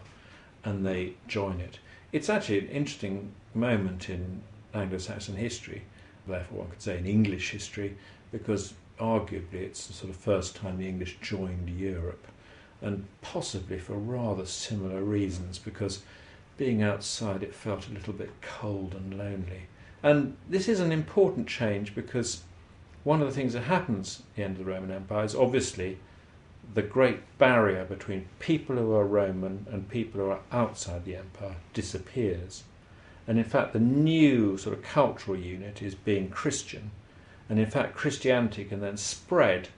and 0.63 0.85
they 0.85 1.13
join 1.27 1.59
it. 1.59 1.79
It's 2.11 2.29
actually 2.29 2.59
an 2.59 2.67
interesting 2.69 3.31
moment 3.53 4.09
in 4.09 4.41
Anglo-Saxon 4.73 5.35
history, 5.35 5.83
therefore 6.27 6.59
one 6.59 6.69
could 6.69 6.81
say 6.81 6.97
in 6.97 7.05
English 7.05 7.51
history, 7.51 7.97
because 8.31 8.73
arguably 8.99 9.53
it's 9.53 9.87
the 9.87 9.93
sort 9.93 10.09
of 10.09 10.15
first 10.15 10.55
time 10.55 10.77
the 10.77 10.87
English 10.87 11.17
joined 11.21 11.69
Europe, 11.69 12.27
and 12.81 13.05
possibly 13.21 13.79
for 13.79 13.93
rather 13.93 14.45
similar 14.45 15.03
reasons, 15.03 15.57
because 15.59 16.01
being 16.57 16.81
outside 16.81 17.43
it 17.43 17.53
felt 17.53 17.87
a 17.87 17.93
little 17.93 18.13
bit 18.13 18.31
cold 18.41 18.93
and 18.95 19.17
lonely. 19.17 19.63
And 20.03 20.35
this 20.49 20.67
is 20.67 20.79
an 20.79 20.91
important 20.91 21.47
change 21.47 21.95
because 21.95 22.43
one 23.03 23.21
of 23.21 23.27
the 23.27 23.33
things 23.33 23.53
that 23.53 23.61
happens 23.61 24.19
at 24.19 24.35
the 24.35 24.43
end 24.43 24.59
of 24.59 24.65
the 24.65 24.71
Roman 24.71 24.91
Empire 24.91 25.23
is 25.23 25.35
obviously 25.35 25.97
the 26.73 26.81
great 26.81 27.19
barrier 27.37 27.85
between 27.85 28.27
people 28.39 28.75
who 28.75 28.93
are 28.93 29.05
Roman 29.05 29.65
and 29.71 29.89
people 29.89 30.21
who 30.21 30.29
are 30.29 30.41
outside 30.51 31.05
the 31.05 31.15
empire 31.15 31.55
disappears. 31.73 32.63
And 33.27 33.37
in 33.37 33.43
fact, 33.43 33.73
the 33.73 33.79
new 33.79 34.57
sort 34.57 34.77
of 34.77 34.83
cultural 34.83 35.37
unit 35.37 35.81
is 35.81 35.95
being 35.95 36.29
Christian. 36.29 36.91
And 37.49 37.59
in 37.59 37.69
fact, 37.69 37.95
Christianity 37.95 38.63
can 38.63 38.79
then 38.79 38.97
spread 38.97 39.69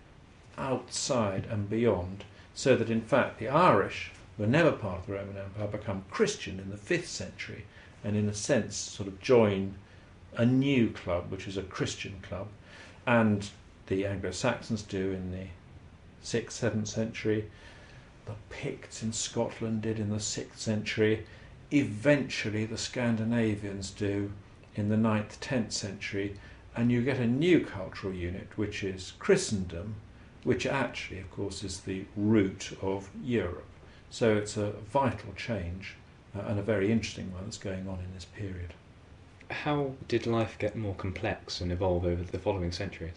outside 0.58 1.46
and 1.50 1.70
beyond, 1.70 2.26
so 2.54 2.76
that 2.76 2.90
in 2.90 3.02
fact 3.02 3.40
the 3.40 3.48
Irish, 3.48 4.12
who 4.38 4.44
were 4.44 4.50
never 4.50 4.72
part 4.72 5.00
of 5.00 5.08
the 5.08 5.14
Roman 5.14 5.38
Empire, 5.38 5.68
become 5.68 6.06
Christian 6.12 6.60
in 6.60 6.70
the 6.70 6.76
5th 6.78 7.06
century, 7.06 7.66
and 8.04 8.16
in 8.16 8.30
a 8.30 8.34
sense 8.34 8.76
sort 8.76 9.08
of 9.08 9.22
join 9.22 9.76
a 10.36 10.46
new 10.46 10.90
club, 10.90 11.32
which 11.32 11.48
is 11.48 11.58
a 11.58 11.64
Christian 11.64 12.20
club, 12.22 12.48
and 13.08 13.50
the 13.88 14.06
Anglo 14.06 14.32
Saxons 14.32 14.84
do 14.84 15.12
in 15.12 15.32
the 15.32 15.48
6th, 16.24 16.52
7th 16.52 16.88
century. 16.88 17.50
The 18.26 18.36
Picts 18.50 19.02
in 19.02 19.12
Scotland 19.12 19.82
did 19.82 20.00
in 20.00 20.10
the 20.10 20.18
6th 20.18 20.58
century. 20.58 21.26
Eventually, 21.72 22.66
the 22.66 22.78
Scandinavians 22.78 23.92
do 23.92 24.32
in 24.76 24.90
the 24.90 24.96
9th, 24.96 25.38
10th 25.40 25.72
century. 25.72 26.36
And 26.76 26.92
you 26.92 27.02
get 27.02 27.18
a 27.18 27.28
new 27.28 27.66
cultural 27.66 28.14
unit, 28.14 28.48
which 28.56 28.84
is 28.84 29.14
Christendom, 29.20 29.96
which 30.44 30.66
actually, 30.66 31.20
of 31.20 31.30
course, 31.32 31.64
is 31.64 31.82
the 31.82 32.06
root 32.16 32.78
of 32.82 33.10
Europe. 33.24 33.66
So 34.10 34.36
it's 34.36 34.58
a 34.58 34.72
vital 34.92 35.34
change 35.36 35.96
uh, 36.36 36.42
and 36.48 36.60
a 36.60 36.64
very 36.64 36.92
interesting 36.92 37.32
one 37.34 37.44
that's 37.44 37.58
going 37.58 37.88
on 37.88 38.00
in 38.00 38.14
this 38.14 38.26
period. 38.26 38.74
How 39.50 39.92
did 40.08 40.26
life 40.26 40.58
get 40.60 40.76
more 40.76 40.96
complex 40.96 41.60
and 41.60 41.72
evolve 41.72 42.06
over 42.06 42.24
the 42.24 42.40
following 42.40 42.72
centuries? 42.72 43.16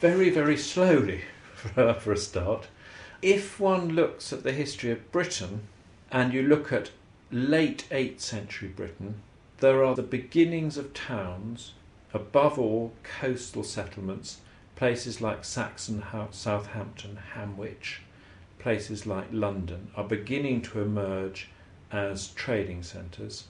Very, 0.00 0.30
very 0.30 0.56
slowly, 0.56 1.22
for 1.74 2.12
a 2.12 2.16
start. 2.16 2.68
If 3.22 3.58
one 3.58 3.90
looks 3.90 4.32
at 4.32 4.44
the 4.44 4.52
history 4.52 4.90
of 4.90 5.10
Britain 5.12 5.62
and 6.10 6.32
you 6.32 6.42
look 6.42 6.72
at 6.72 6.90
late 7.34 7.84
8th 7.90 8.20
century 8.20 8.68
Britain, 8.68 9.16
there 9.58 9.84
are 9.84 9.96
the 9.96 10.04
beginnings 10.04 10.76
of 10.76 10.94
towns, 10.94 11.72
above 12.12 12.60
all 12.60 12.92
coastal 13.02 13.64
settlements, 13.64 14.38
places 14.76 15.20
like 15.20 15.44
Saxon, 15.44 16.04
Southampton, 16.30 17.18
Hamwic, 17.34 17.96
places 18.60 19.04
like 19.04 19.26
London 19.32 19.90
are 19.96 20.04
beginning 20.04 20.62
to 20.62 20.80
emerge 20.80 21.48
as 21.90 22.28
trading 22.28 22.84
centres. 22.84 23.48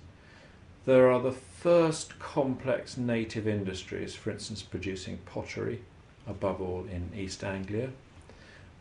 There 0.86 1.10
are 1.10 1.20
the 1.20 1.32
first 1.32 2.18
complex 2.18 2.96
native 2.96 3.46
industries, 3.46 4.14
for 4.14 4.30
instance, 4.30 4.62
producing 4.62 5.18
pottery, 5.26 5.82
above 6.26 6.58
all 6.58 6.86
in 6.90 7.10
East 7.14 7.44
Anglia. 7.44 7.90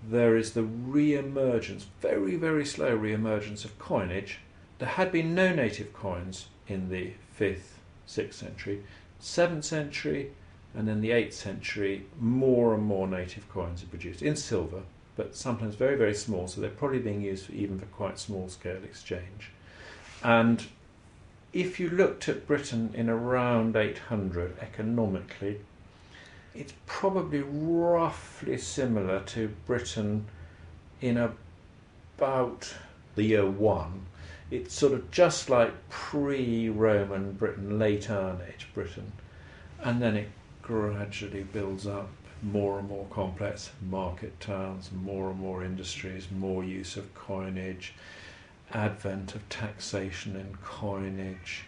There 0.02 0.38
is 0.38 0.54
the 0.54 0.64
re 0.64 1.14
emergence, 1.16 1.88
very, 2.00 2.38
very 2.38 2.66
slow 2.66 2.96
re 2.96 3.12
emergence 3.12 3.66
of 3.66 3.78
coinage. 3.80 4.40
There 4.80 4.90
had 4.90 5.12
been 5.12 5.36
no 5.36 5.54
native 5.54 5.94
coins 5.94 6.48
in 6.68 6.90
the 6.90 7.14
5th, 7.40 7.78
6th 8.08 8.34
century. 8.34 8.84
7th 9.22 9.64
century, 9.64 10.32
and 10.76 10.88
then 10.88 11.02
the 11.02 11.12
8th 11.12 11.34
century, 11.34 12.06
more 12.20 12.74
and 12.74 12.84
more 12.84 13.08
native 13.08 13.48
coins 13.50 13.84
are 13.84 13.88
produced 13.88 14.22
in 14.22 14.36
silver, 14.36 14.82
but 15.16 15.36
sometimes 15.36 15.76
very, 15.76 15.96
very 15.96 16.14
small, 16.14 16.48
so 16.48 16.60
they're 16.60 16.70
probably 16.70 17.00
being 17.00 17.22
used 17.22 17.46
for, 17.46 17.54
even 17.54 17.80
for 17.80 17.86
quite 17.88 18.20
small 18.20 18.50
scale 18.50 18.84
exchange. 18.84 19.52
And 20.24 20.66
if 21.54 21.80
you 21.80 21.90
looked 21.90 22.28
at 22.28 22.48
Britain 22.48 22.92
in 22.96 23.10
around 23.10 23.76
800 23.76 24.58
economically, 24.60 25.60
it's 26.56 26.74
probably 26.86 27.42
roughly 27.42 28.58
similar 28.58 29.20
to 29.22 29.50
Britain 29.68 30.26
in 31.02 31.18
about 31.18 32.74
the 33.16 33.24
year 33.24 33.46
one. 33.46 34.06
It's 34.52 34.74
sort 34.74 34.94
of 34.94 35.10
just 35.12 35.50
like 35.50 35.72
pre 35.90 36.70
Roman 36.70 37.34
Britain, 37.34 37.80
late 37.80 38.10
Iron 38.10 38.40
Age 38.48 38.68
Britain. 38.74 39.12
And 39.82 40.02
then 40.02 40.16
it 40.16 40.30
gradually 40.62 41.44
builds 41.44 41.88
up 41.88 42.10
more 42.42 42.80
and 42.80 42.88
more 42.88 43.06
complex 43.10 43.72
market 43.82 44.40
towns, 44.40 44.92
more 44.92 45.32
and 45.32 45.40
more 45.40 45.64
industries, 45.64 46.28
more 46.32 46.64
use 46.64 46.98
of 46.98 47.14
coinage 47.16 47.94
advent 48.74 49.36
of 49.36 49.48
taxation 49.50 50.36
and 50.36 50.62
coinage, 50.62 51.64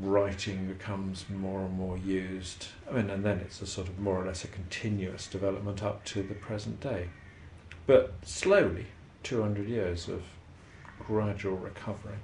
writing 0.00 0.66
becomes 0.66 1.24
more 1.28 1.60
and 1.60 1.76
more 1.76 1.98
used. 1.98 2.68
I 2.90 2.94
mean, 2.94 3.10
and 3.10 3.24
then 3.24 3.38
it's 3.38 3.60
a 3.62 3.66
sort 3.66 3.88
of 3.88 3.98
more 3.98 4.22
or 4.22 4.26
less 4.26 4.44
a 4.44 4.48
continuous 4.48 5.26
development 5.26 5.82
up 5.82 6.04
to 6.06 6.22
the 6.22 6.34
present 6.34 6.80
day. 6.80 7.08
But 7.86 8.14
slowly, 8.22 8.86
200 9.24 9.68
years 9.68 10.08
of 10.08 10.22
gradual 10.98 11.56
recovery. 11.56 12.16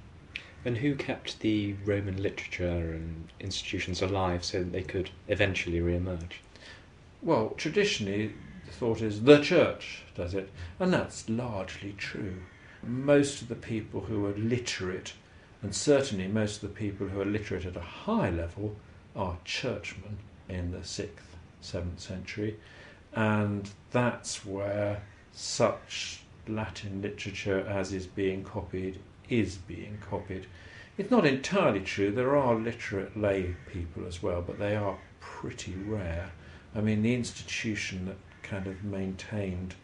And 0.64 0.78
who 0.78 0.94
kept 0.94 1.40
the 1.40 1.74
Roman 1.84 2.22
literature 2.22 2.92
and 2.92 3.32
institutions 3.40 4.02
alive 4.02 4.44
so 4.44 4.58
that 4.58 4.72
they 4.72 4.82
could 4.82 5.10
eventually 5.28 5.80
re 5.80 5.96
emerge? 5.96 6.40
Well, 7.22 7.54
traditionally, 7.56 8.34
the 8.66 8.72
thought 8.72 9.00
is 9.00 9.22
the 9.22 9.40
church 9.40 10.02
does 10.14 10.34
it, 10.34 10.50
and 10.78 10.92
that's 10.92 11.28
largely 11.28 11.94
true 11.96 12.42
most 12.82 13.42
of 13.42 13.48
the 13.48 13.54
people 13.54 14.02
who 14.02 14.26
are 14.26 14.34
literate, 14.34 15.12
and 15.62 15.74
certainly 15.74 16.26
most 16.26 16.62
of 16.62 16.68
the 16.68 16.80
people 16.80 17.08
who 17.08 17.20
are 17.20 17.26
literate 17.26 17.66
at 17.66 17.76
a 17.76 17.80
high 17.80 18.30
level, 18.30 18.76
are 19.14 19.38
churchmen 19.44 20.18
in 20.48 20.70
the 20.70 20.78
6th, 20.78 21.08
7th 21.62 22.00
century. 22.00 22.56
And 23.12 23.68
that's 23.90 24.44
where 24.46 25.02
such 25.32 26.22
Latin 26.49 27.03
literature 27.03 27.61
as 27.68 27.93
is 27.93 28.07
being 28.07 28.45
copied 28.45 28.99
is 29.28 29.57
being 29.57 29.99
copied. 30.09 30.47
It's 30.99 31.11
not 31.11 31.26
entirely 31.26 31.80
true, 31.80 32.11
there 32.11 32.36
are 32.36 32.55
literate 32.55 33.16
lay 33.16 33.57
people 33.72 34.07
as 34.07 34.22
well, 34.22 34.43
but 34.43 34.59
they 34.59 34.76
are 34.76 34.99
pretty 35.20 35.74
rare. 35.74 36.32
I 36.74 36.80
mean, 36.80 37.03
the 37.03 37.14
institution 37.14 38.07
that 38.07 38.16
kind 38.43 38.66
of 38.66 38.84
maintained 38.84 39.74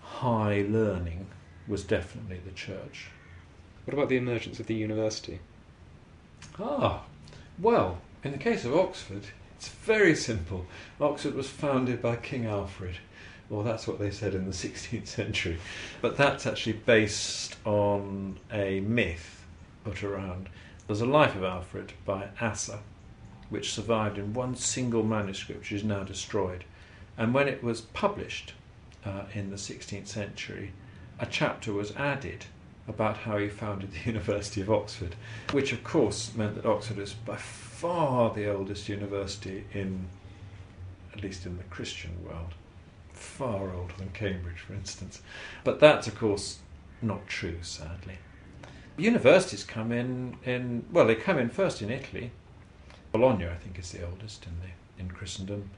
high 0.00 0.64
learning 0.68 1.26
was 1.68 1.84
definitely 1.84 2.40
the 2.44 2.52
church. 2.52 3.08
What 3.84 3.94
about 3.94 4.08
the 4.08 4.16
emergence 4.16 4.60
of 4.60 4.66
the 4.66 4.74
university? 4.74 5.40
Ah, 6.58 7.04
well, 7.58 7.98
in 8.24 8.32
the 8.32 8.38
case 8.38 8.64
of 8.64 8.76
Oxford, 8.76 9.26
it's 9.56 9.68
very 9.68 10.14
simple. 10.14 10.66
Oxford 11.00 11.34
was 11.34 11.48
founded 11.48 12.02
by 12.02 12.16
King 12.16 12.46
Alfred. 12.46 12.96
Well, 13.48 13.62
that's 13.62 13.86
what 13.86 13.98
they 13.98 14.10
said 14.10 14.34
in 14.34 14.44
the 14.44 14.50
16th 14.52 15.06
century. 15.06 15.58
But 16.00 16.16
that's 16.16 16.46
actually 16.46 16.74
based 16.74 17.56
on 17.64 18.38
a 18.52 18.80
myth 18.80 19.44
put 19.84 20.02
around. 20.02 20.48
There's 20.86 21.00
a 21.00 21.06
life 21.06 21.34
of 21.34 21.44
Alfred 21.44 21.92
by 22.04 22.28
Asser, 22.40 22.80
which 23.50 23.72
survived 23.72 24.18
in 24.18 24.34
one 24.34 24.56
single 24.56 25.02
manuscript, 25.02 25.60
which 25.60 25.72
is 25.72 25.84
now 25.84 26.02
destroyed. 26.02 26.64
And 27.16 27.32
when 27.32 27.48
it 27.48 27.62
was 27.62 27.80
published 27.80 28.52
uh, 29.04 29.24
in 29.32 29.50
the 29.50 29.56
16th 29.56 30.08
century, 30.08 30.72
a 31.18 31.26
chapter 31.26 31.72
was 31.72 31.94
added 31.96 32.46
about 32.88 33.16
how 33.18 33.38
he 33.38 33.48
founded 33.48 33.92
the 33.92 34.04
University 34.10 34.60
of 34.60 34.70
Oxford, 34.70 35.14
which 35.52 35.72
of 35.72 35.82
course 35.82 36.34
meant 36.34 36.54
that 36.56 36.66
Oxford 36.66 36.98
is 36.98 37.14
by 37.14 37.36
far 37.36 38.32
the 38.34 38.50
oldest 38.52 38.88
university 38.88 39.64
in, 39.72 40.06
at 41.12 41.22
least 41.22 41.46
in 41.46 41.56
the 41.56 41.64
Christian 41.64 42.12
world, 42.24 42.54
far 43.26 43.72
older 43.72 43.94
than 43.98 44.10
Cambridge, 44.10 44.60
for 44.60 44.74
instance. 44.74 45.20
But 45.64 45.80
that's 45.80 46.06
of 46.06 46.16
course 46.18 46.60
not 47.02 47.26
true, 47.26 47.58
sadly. 47.62 48.18
Universities 48.96 49.64
come 49.64 49.92
in, 49.92 50.36
in 50.44 50.86
well, 50.90 51.06
they 51.06 51.14
come 51.14 51.38
in 51.38 51.50
first 51.50 51.82
in 51.82 51.90
Italy. 51.90 52.30
Bologna, 53.12 53.46
I 53.46 53.56
think, 53.56 53.78
is 53.78 53.92
the 53.92 54.06
oldest 54.06 54.46
in 54.46 54.52
the 54.60 55.02
in 55.02 55.10
Christendom, 55.10 55.70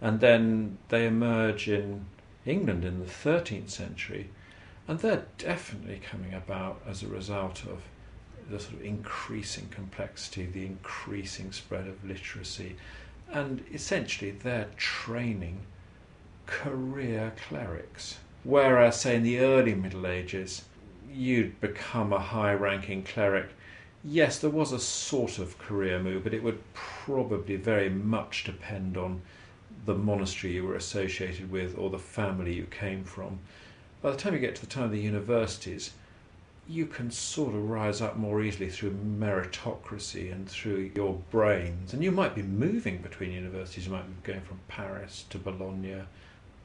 and 0.00 0.20
then 0.20 0.78
they 0.88 1.06
emerge 1.06 1.68
in 1.68 2.06
England 2.44 2.84
in 2.84 2.98
the 2.98 3.06
13th 3.06 3.70
century, 3.70 4.30
and 4.88 4.98
they're 4.98 5.26
definitely 5.38 6.00
coming 6.10 6.34
about 6.34 6.82
as 6.86 7.02
a 7.02 7.08
result 7.08 7.64
of 7.64 7.82
the 8.50 8.58
sort 8.58 8.74
of 8.74 8.82
increasing 8.82 9.68
complexity, 9.68 10.46
the 10.46 10.66
increasing 10.66 11.52
spread 11.52 11.86
of 11.86 12.04
literacy, 12.04 12.76
and 13.32 13.64
essentially 13.72 14.32
they're 14.32 14.68
training 14.76 15.60
career 16.46 17.32
clerics. 17.48 18.18
Whereas, 18.42 19.00
say, 19.00 19.16
in 19.16 19.22
the 19.22 19.38
early 19.38 19.74
Middle 19.74 20.06
Ages, 20.06 20.64
you'd 21.10 21.60
become 21.60 22.12
a 22.12 22.18
high 22.18 22.52
ranking 22.52 23.02
cleric. 23.02 23.50
Yes, 24.02 24.38
there 24.38 24.50
was 24.50 24.72
a 24.72 24.78
sort 24.78 25.38
of 25.38 25.58
career 25.58 25.98
move, 25.98 26.24
but 26.24 26.34
it 26.34 26.42
would 26.42 26.60
probably 26.74 27.56
very 27.56 27.88
much 27.88 28.44
depend 28.44 28.96
on 28.96 29.22
the 29.86 29.94
monastery 29.94 30.52
you 30.54 30.64
were 30.64 30.76
associated 30.76 31.50
with 31.50 31.78
or 31.78 31.90
the 31.90 31.98
family 31.98 32.54
you 32.54 32.64
came 32.64 33.04
from. 33.04 33.38
By 34.02 34.10
the 34.10 34.16
time 34.16 34.34
you 34.34 34.40
get 34.40 34.54
to 34.56 34.60
the 34.60 34.66
time 34.66 34.84
of 34.84 34.90
the 34.90 35.00
universities, 35.00 35.92
you 36.68 36.86
can 36.86 37.10
sort 37.10 37.54
of 37.54 37.68
rise 37.68 38.00
up 38.00 38.16
more 38.16 38.42
easily 38.42 38.70
through 38.70 38.92
meritocracy 38.92 40.32
and 40.32 40.48
through 40.48 40.90
your 40.94 41.20
brains. 41.30 41.92
And 41.92 42.02
you 42.02 42.10
might 42.10 42.34
be 42.34 42.42
moving 42.42 42.98
between 42.98 43.32
universities. 43.32 43.86
You 43.86 43.92
might 43.92 44.06
be 44.06 44.32
going 44.32 44.40
from 44.42 44.60
Paris 44.68 45.24
to 45.30 45.38
Bologna 45.38 46.02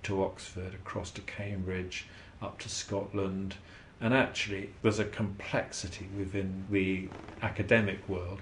to 0.04 0.24
Oxford, 0.24 0.74
across 0.74 1.12
to 1.12 1.22
Cambridge, 1.22 2.06
up 2.42 2.60
to 2.60 2.70
Scotland. 2.70 3.56
And 4.02 4.14
actually, 4.14 4.70
there's 4.82 5.00
a 5.00 5.06
complexity 5.06 6.08
within 6.18 6.66
the 6.70 7.10
academic 7.42 8.08
world, 8.08 8.42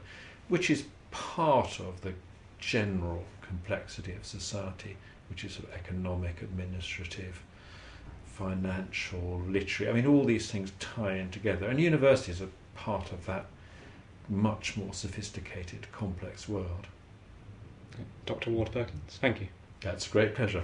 which 0.49 0.69
is 0.69 0.85
part 1.11 1.79
of 1.79 2.01
the 2.01 2.13
general 2.59 3.23
complexity 3.41 4.13
of 4.13 4.25
society, 4.25 4.97
which 5.29 5.43
is 5.43 5.53
sort 5.53 5.69
of 5.69 5.73
economic, 5.75 6.41
administrative, 6.41 7.41
financial, 8.25 9.41
literary. 9.47 9.91
I 9.91 9.95
mean, 9.95 10.05
all 10.05 10.23
these 10.23 10.51
things 10.51 10.71
tie 10.79 11.15
in 11.15 11.31
together, 11.31 11.67
and 11.67 11.79
universities 11.79 12.41
are 12.41 12.49
part 12.75 13.11
of 13.11 13.25
that 13.25 13.47
much 14.29 14.77
more 14.77 14.93
sophisticated, 14.93 15.87
complex 15.91 16.47
world. 16.47 16.87
Dr. 18.25 18.51
Ward 18.51 18.71
Perkins, 18.71 19.17
thank 19.19 19.41
you. 19.41 19.47
That's 19.81 20.07
a 20.07 20.11
great 20.11 20.35
pleasure. 20.35 20.63